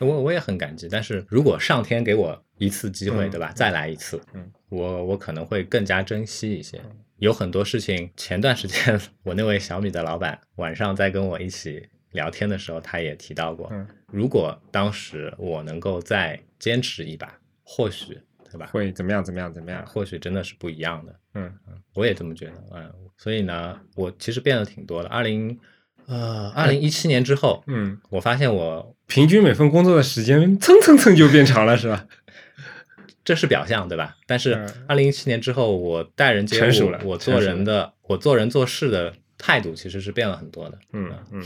[0.00, 0.88] 我我也很感激。
[0.88, 3.52] 但是如果上天给我一次机会，嗯对吧？
[3.54, 6.82] 再来一次，嗯，我我可能会更加珍惜一些。
[7.18, 18.20] 有很多事情，前段时间我那位小米的老板晚上在跟我一起聊天的时候，他也提到过，嗯如果当时我能够再坚持一把，或许，
[18.50, 18.66] 对吧？
[18.72, 19.22] 会怎么样？
[19.24, 19.52] 怎么样？
[19.52, 19.84] 怎么样？
[19.86, 21.14] 或许真的是不一样的。
[21.34, 21.52] 嗯
[21.94, 25.08] 我也这么觉得，嗯，所以呢，我其实变得挺多的。
[25.08, 25.58] 二零
[26.06, 32.06] 呃，二零一七年之后，嗯，我发现我平均每份工作的时间蹭蹭蹭就变长了，是吧？
[33.24, 34.16] 这是表象，对吧？
[34.26, 40.78] 但是嗯二零一七年之后，我待人接物我做人的，我做人做事的态度其实是变了很多的。
[40.92, 41.42] 嗯嗯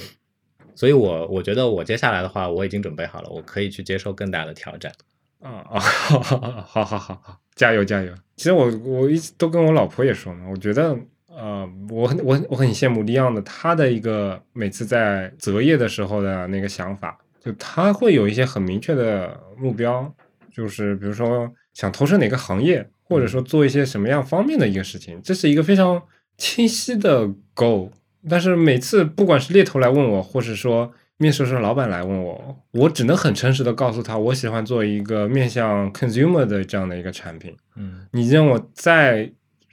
[0.75, 4.93] 所以我我觉得我接下来的话，我已经准备好了，我可以去接受更大的挑战。
[5.41, 8.13] 啊啊，好好好好好好，加油加油！
[8.37, 10.97] 其实我我一直都跟我老婆也说嘛，我觉得
[11.29, 20.13] 呃，我很我我很羡慕利昂的他的一个每次在择业的时候的那个想法，就他会有一些很明确的目标，
[20.53, 26.03] 就是比如说想投身哪个行业，或者说做一些什么样方面的一个事情，这是一个非常
[26.37, 27.91] 清晰的 goal。
[28.29, 37.55] 但是每次不管是猎头来问我，或是说面试时候老板来问我，我只能很诚实的告诉他，我喜欢做一个面向 consumer 的这样的一个产品。
[37.77, 39.31] 嗯你让我再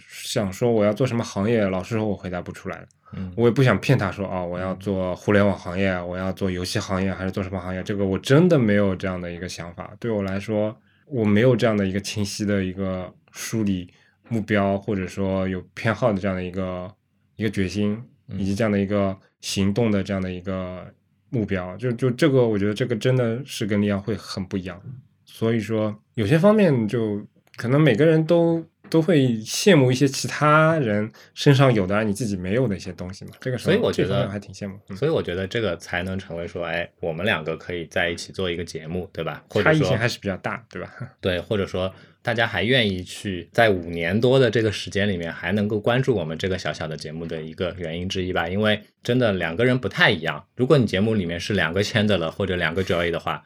[0.08, 2.86] 想说我要做什么行业，老实说，我回答不出来。
[3.14, 7.82] 嗯我也不想骗他说哦，我要做互联网行业，我要做游戏行业，还是做什么行业？
[7.82, 9.96] 这个我真的没有这样的一个想法。
[10.02, 13.90] 对我来说，我没有这样的一个清晰的一个梳理
[14.28, 16.94] 目标，或者说有偏好的这样的一个
[17.38, 17.98] 一个决心，
[18.38, 20.86] 以及这样的一个行动的这样的一个
[21.30, 21.76] 目标。
[21.78, 24.82] 就就这个，我觉得这个真的是跟利昂会很不一样。
[25.26, 27.26] 所以说，有些方面就
[27.56, 33.32] 可能每个人都都会羡慕一些其他人身上有的而你自己没有的一些东西嘛。
[33.40, 34.80] 这个时候，所以我觉得还挺羡慕。
[34.90, 39.44] 嗯所以我觉得这个才能成为说，哎，我们两个可以在一起做一个节目，对吧？
[39.50, 40.92] 或者说差异性还是比较大，对吧？
[41.22, 48.48] 对，或者说大家还愿意去在五年多的这个时间里面，还能够关注我们这个小小的节目的一个原因之一吧。
[48.48, 50.44] 因为真的两个人不太一样。
[50.56, 53.44] 如果你节目里面是两个签的了，或者两个 Joy 的话，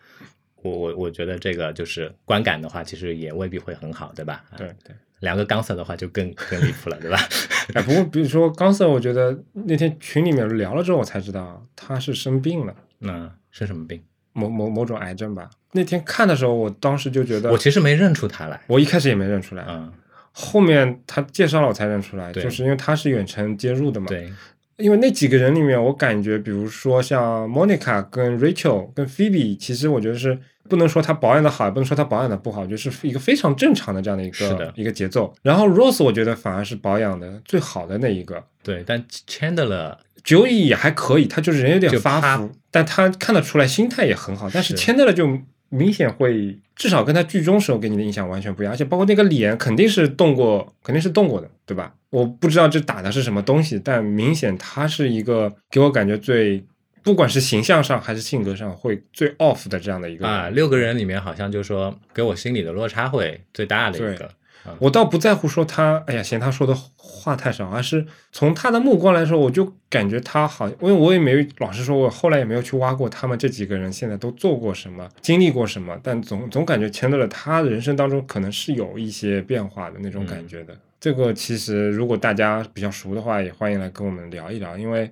[0.62, 4.44] 我我我觉得这个就是观感的话，其实也未必会很好，对吧？
[4.58, 4.96] 对对。
[5.22, 7.18] 两个钢色的话就更更离谱了，对吧？
[7.74, 14.02] 哎，不过比如说刚色，我觉得那天群里面聊了之后，我才知道他是生病了，嗯，是什么病？
[14.34, 15.50] 某某某种癌症吧。
[15.74, 18.60] 那天看的时候，我当时就觉得，我其实没认出他来。
[18.68, 19.92] 我一开始也没认出来，嗯，
[20.32, 24.08] 后面他介绍了我才认出来，对就是因为他是远程接入的嘛。
[24.08, 24.32] 对，
[24.78, 30.38] 因为那几个人里面，我感觉，比如说像 Monica 跟 Rachel 跟 Phoebe，其实我觉得是
[30.72, 35.34] 不能说他保养的好，也不能说他保养的不好，就是一个非常正常的这样的一个一个节奏。
[35.44, 38.42] 然后 Rose 我觉得反而是保养的最好的那一个。
[38.64, 44.50] 对，但 Chandler Joey 也还可以，他就是人有点发福，但他看得出来心态也很好。
[44.54, 45.28] 但是是 Chandler 就
[45.70, 51.94] 明显会，至少跟他剧中时候给你的印象完全不一样，而且包括那个脸肯定是动过，肯定是动过的，对吧？
[52.10, 56.64] 我不知道这打的是什么东西，但明显他是一个给我感觉最，
[57.04, 64.30] 不管是形象上还是性格上会最 off 的这样的一个啊，六个人里面好像就说给我心里的落差会最大的一对个。
[64.78, 80.78] 我倒不在乎说他，哎呀，嫌他说的话太少，而是从他的目光来说，我就感觉他好，因为我也没，老实说，我后来也没有去挖过他们这几个人现在都做过什么，经历过什么，但总总感觉钱德勒他人生当中可能是有一些变化的那种感觉的。
[81.00, 85.12] 这个其实如果大家比较熟的话，也欢迎来跟我们聊一聊，因为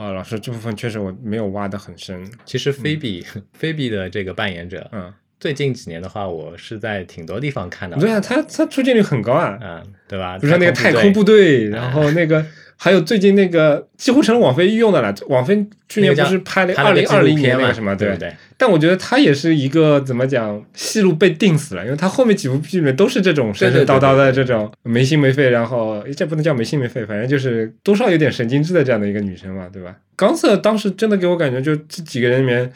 [0.00, 3.22] 啊、老师这部分确实我没有挖得很深，其实菲比、
[3.52, 8.00] 菲比的这个扮演者，嗯，最近几年的话，我是在挺多地方看到的。
[8.00, 10.38] 对啊，他他出镜率很高啊，嗯，对吧？
[10.38, 12.42] 比如说那个太空部队，然后那个
[12.82, 15.14] 还有最近那个几乎成了网飞御用的了。
[15.28, 18.34] 网飞去年不是拍了二零二零年嘛那个什么，对不对？
[18.56, 29.94] 但我觉得他也是一个怎么讲，戏路被定死了，因为他后面几部剧里面都是这种神神叨叨的这种没心没肺，然后这不能叫没心没肺，反正就是多少有点神经质的这样的一个女生嘛，对吧？
[30.16, 32.72] 冈瑟当时真的给我感觉，就这几个人里面，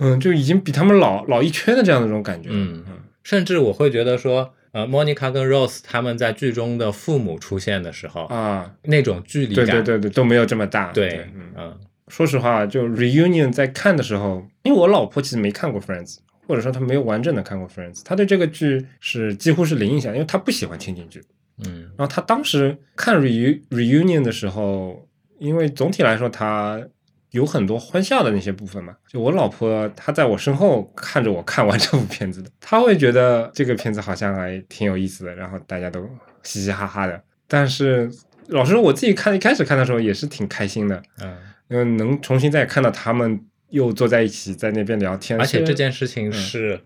[0.00, 2.48] 嗯，就已经比他们老老一圈的这样的这种感觉。
[2.50, 10.92] 嗯嗯甚至我会觉得说，呃，Monica 跟 Rose 他们在剧中的父母出现的时候，啊，那种距离感，对对对对，都没有这么大。
[10.92, 11.52] 对嗯。
[11.56, 16.16] 嗯说实话，就 reunion 在看的时候，因为我老婆其实没看过 Friends，
[16.48, 21.22] 或者说她没有完整的看过 Friends，她对这个剧是几乎是零印象，因为她不喜欢情景剧。
[21.64, 25.06] 嗯然后她当时看 re reunion 的时候，
[25.38, 26.82] 因为总体来说他
[27.30, 36.08] 有很多欢笑的那些部分嘛，就我老婆她在我身后看着我看完这部片子的，她会觉得这个片子好像还挺有意思的，然后大家都
[36.42, 37.22] 嘻嘻哈哈的。
[37.46, 38.10] 但是
[38.48, 41.36] 老实说，我自己看一开始看的时候也是挺开心的，嗯，
[41.68, 46.80] 因为能重新再看到他们又坐在一起在那边聊天，而且这件事情是、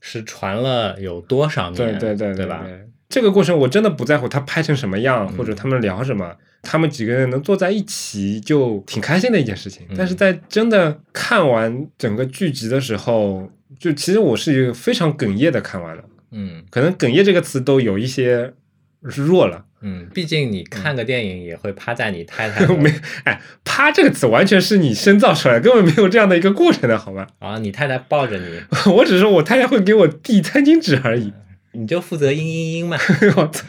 [0.00, 2.64] 是传了有多少对年，对对对吧？
[2.64, 9.84] 对这个过程我真的不在乎他拍成什么样，嗯或者他们聊什么，他们几个人能坐在一起就挺开心的一件事情。
[9.90, 18.54] 嗯但是在真的看完整个剧集的时候，就其实我是一个非常哽咽的看完了，嗯可能哽咽这个词都有一些
[19.00, 19.64] 弱了。
[19.82, 22.92] 嗯，毕竟你看个电影也会趴在你太太的 没，
[23.24, 27.26] 哎，趴这个词完全是你深造出来的，根本没有这样的一个过程的好吗？
[27.40, 28.60] 啊，你太太抱着你，
[28.92, 31.32] 我只是说我太太会给我递餐巾纸而已。
[31.72, 32.96] 你就负责嘤嘤嘤嘛。
[33.36, 33.66] 我操！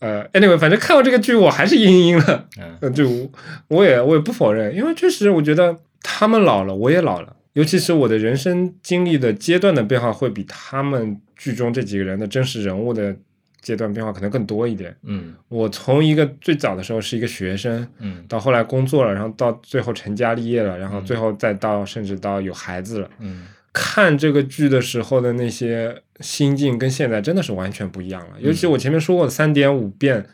[0.00, 2.48] 呃，anyway，反正看完这个剧，我还是嘤嘤嘤了。
[2.58, 3.30] 嗯呃，就
[3.68, 13.16] 我也我也不否认，因为确实我觉得他们老了，我也老了，尤其是我的人生经历的阶段的变化，会比他们剧中这几个人的真实人物的
[13.62, 14.94] 阶段变化可能更多一点。
[15.04, 23.08] 嗯我从一个最早的时候是一个学生，嗯到后来工作了，然后到最后成家立业了，然后最后再到甚至到有孩子了。
[23.20, 28.36] 嗯看这个剧的时候的那些心境跟现在真的是完全不一样了。
[28.40, 30.24] 尤其我前面说过的三点五遍，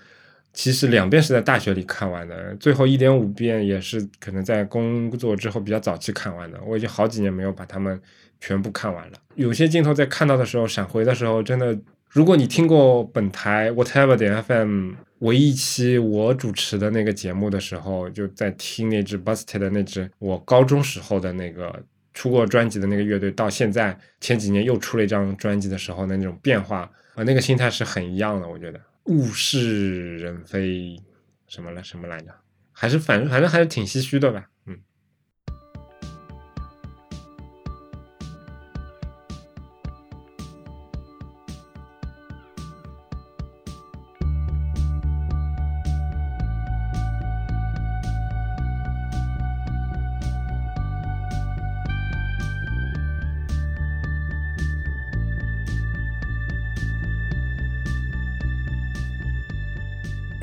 [0.53, 6.61] 其实两遍是在大学里看完的，最后一点五遍也是可能在工作之后比较早期看完的。
[6.67, 7.99] 我已经好几年没有把它们
[8.41, 9.19] 全部看完了。
[9.37, 11.79] 有些镜头在看到的时候闪回的时候，真的，
[12.11, 21.83] 如果你听过本台 Whatever 点 FM 唯一一期我主持的那个节目的时候，就在听那支 Busted 的那支我高中时候的那个
[22.13, 28.49] 出过专辑的那个乐队，到现在前几年又出了一张专辑的时候的那种变化啊、那个心态是很一样的。
[28.49, 31.01] 我觉得物是人非，
[31.47, 32.35] 什么了什么来着？
[32.73, 34.50] 还是反正反正还是挺唏嘘的吧。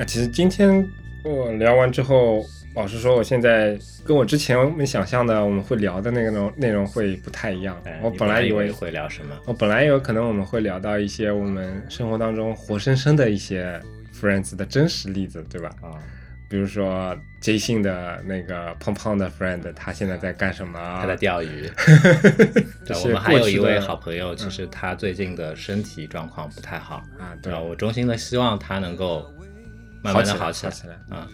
[0.08, 0.88] 其实今天
[1.22, 2.42] 我聊完之后，
[2.74, 8.00] 老实说，我现在跟我之前我们想象的我们会聊的那个内容内容会不太一样哎。
[8.02, 9.36] 我本来以为会聊什么？
[9.44, 13.78] 我本来有可能我们会聊到一些我们生活当中活生生的一些
[14.18, 15.68] Friends 的真实例子，对吧？
[15.82, 16.00] 啊，
[16.48, 20.98] 比如说 J 姓的那个胖胖的 friend，他现在在干什么？
[21.02, 21.70] 他在钓鱼。
[23.04, 27.52] 我们还有一位好朋友，其实他最近的身体状况不太好，啊，对？
[27.52, 29.30] 我衷心的希望他能够
[30.02, 31.28] 慢慢的好好起来好起来啊。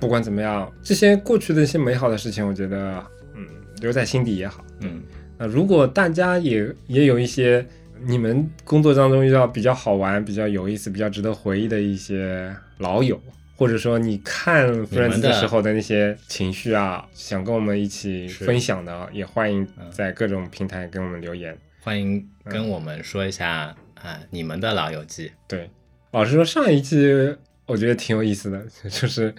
[0.00, 3.04] 不管怎么样，这些过去的一些美好的事情，我觉得
[3.34, 3.46] 嗯
[3.80, 4.64] 留在心底也好。
[4.80, 5.02] 嗯
[5.38, 7.64] 那如果大家也也有一些
[8.04, 13.20] 你们工作当中遇到比较好玩、比较有意思、比较值得回忆的一些老友，
[13.56, 21.56] 或者说你看 Friends 的的时候的那些情绪啊，想跟我们一起分享的，也欢迎嗯在各种平台给我们留言。
[21.80, 25.30] 欢迎嗯跟我们说一下啊，你们的老友记。
[25.46, 25.70] 对，
[26.10, 29.34] 老实说，上一期我觉得挺有意思的， 就是，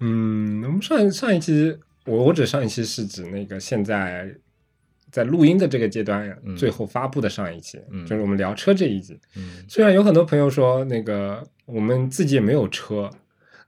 [0.00, 4.34] 嗯，我们上上一期，我我指上一期是指那个现在
[5.10, 9.18] 在录音的这个阶段、嗯最后发布的上一期，嗯就是我们聊车这一集。
[9.36, 13.08] 嗯虽然有很多朋友说那个我们自己也没有车，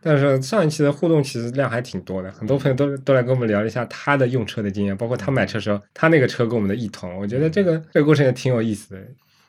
[0.03, 9.03] 但是上一期的互动其实量还挺多的，很多朋友都都来跟我们聊一下他的用车的经验，包括他买车时候他那个车跟我们的异同，我觉得这个这个过程也挺有意思的，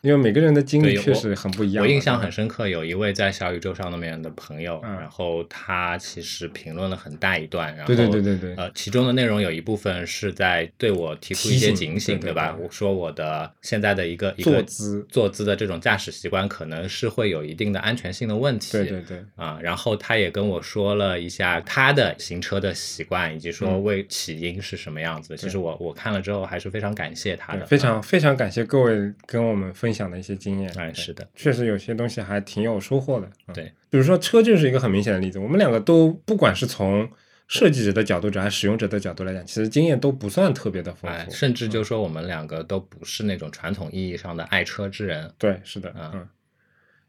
[0.05, 1.87] 因为每个人的经历确实很不一样嘛。
[1.89, 4.93] 我印象很深刻，有一位在小宇宙上面的朋友，嗯。
[4.99, 8.55] 然后他其实评论了很大一段，然后对对对对对。
[8.55, 12.53] 呃，其中的内容有一部分是在对我提出一些警醒，对对吧？
[12.55, 12.63] 对。
[12.63, 15.05] 我说我的现在的一个坐姿。
[15.09, 23.83] 坐姿的这种驾驶习惯可能是会有一定的安全性的问题，对对对，啊，然后他也跟我说了一下他的行车的习惯，以及说嗯。
[23.85, 25.37] 为起因是什么样子。
[25.37, 27.79] 其实我我看了之后还是非常感谢他的，非啊。
[27.79, 30.71] 常非常感谢各位跟我们分享的一些经验。
[30.73, 33.27] 对哎是的，确实有些东西还挺有收获的。
[33.47, 37.09] 嗯对，比如说车就是一个很明显的例子，我们两个都不管是从
[37.47, 41.31] 设计者的角度讲，还是使用者的角度来讲，其实经验都不算特别的丰哎，富。
[41.31, 45.31] 甚至就说我们两个都不是那种传统意义上的爱车之人。
[45.37, 46.27] 对，是的，啊嗯，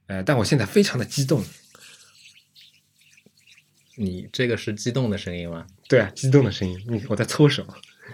[0.07, 1.43] 呃，但我现在非常的激动，
[3.97, 5.66] 你这个是激动的声音吗？
[5.89, 7.66] 对啊，激动的声音，你我在搓手，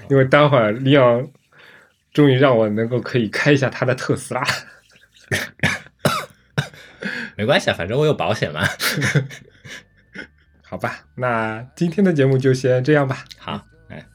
[0.09, 1.29] 因为待会儿李昂
[2.13, 4.43] 终于让我能够可以开一下他的特斯拉。
[7.37, 8.69] 没关系啊，反正我有保险嘛。
[10.63, 13.25] 好吧，那今天的节目就先这样吧。
[13.39, 14.07] 好，哎，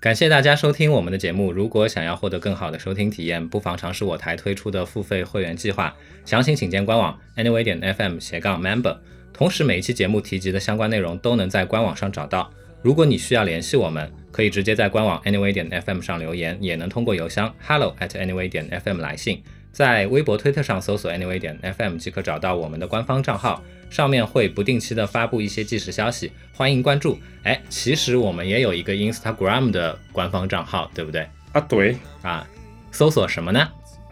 [0.00, 1.52] 感谢大家收听我们的节目。
[1.52, 8.98] 如果想要获得更好的收听体验，不妨尝试我台推出的付费会员计划，详情请见官网 anyway 点 fm 斜杠 member。
[9.32, 12.52] 同时，每一期节目提及的相关内容都能在官网上找到。
[12.82, 19.42] 如果你需要联系我们，可以直接在官网 anyway 点 fm 上留言，也能通过邮箱 hello at anyway 点 fm 来信。
[19.72, 27.18] 在微博、推特上搜索 anyway 点 fm 即可找到我们的官方账号，上面会不定期的发布一些即时消息，欢迎关注。
[27.42, 31.28] 哎，其实我们也有一个 Instagram 的官方账号，对不对？
[31.52, 32.46] 啊，对啊，
[32.90, 33.68] 搜索什么呢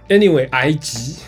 [0.08, 1.20] ？，Anyway IG，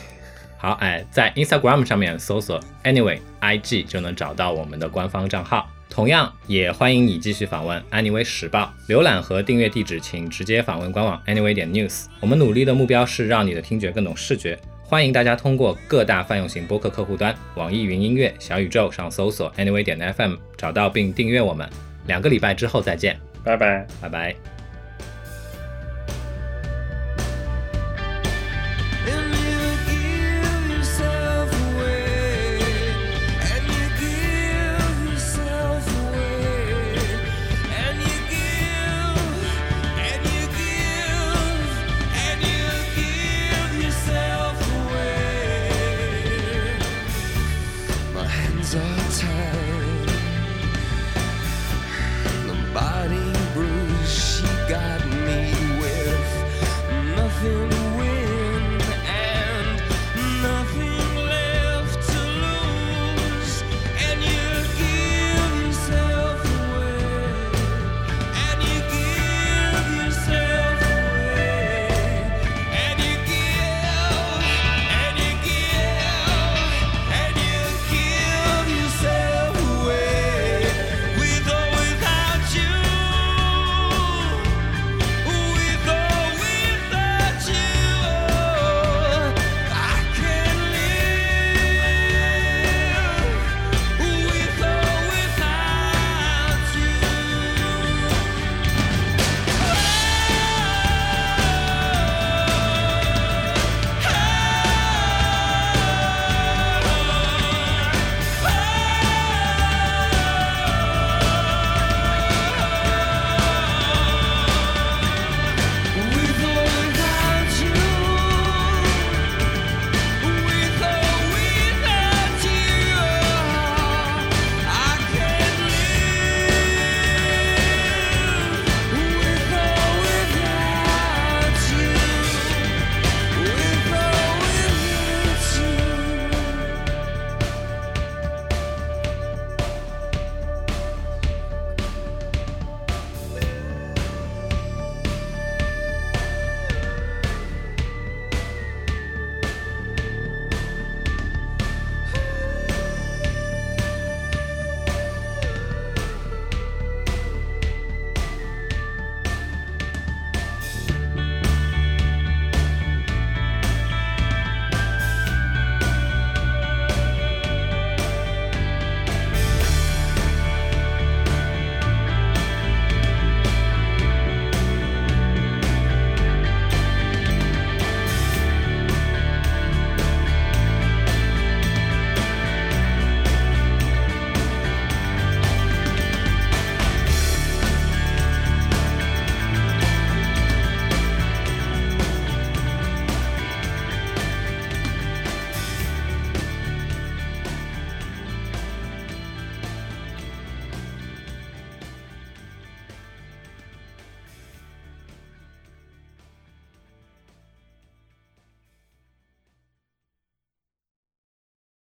[0.56, 5.68] 好，哎，在 Instagram 上面搜索 Anyway IG 就能找到我们的官方账号。
[5.98, 12.04] 同样，也欢迎你继续访问 Anyway 时报，浏览和订阅地址请直接访问官网 Anyway 点 News。
[12.20, 21.68] 我们努力的目标是让你的听觉更懂视觉，欢迎大家通过各大泛用型播客客户端、网易云音乐、小宇宙上搜索 Anyway 点 FM，找到并订阅我们。
[22.06, 23.84] 两个礼拜之后再见，拜拜。
[24.00, 24.57] 拜拜。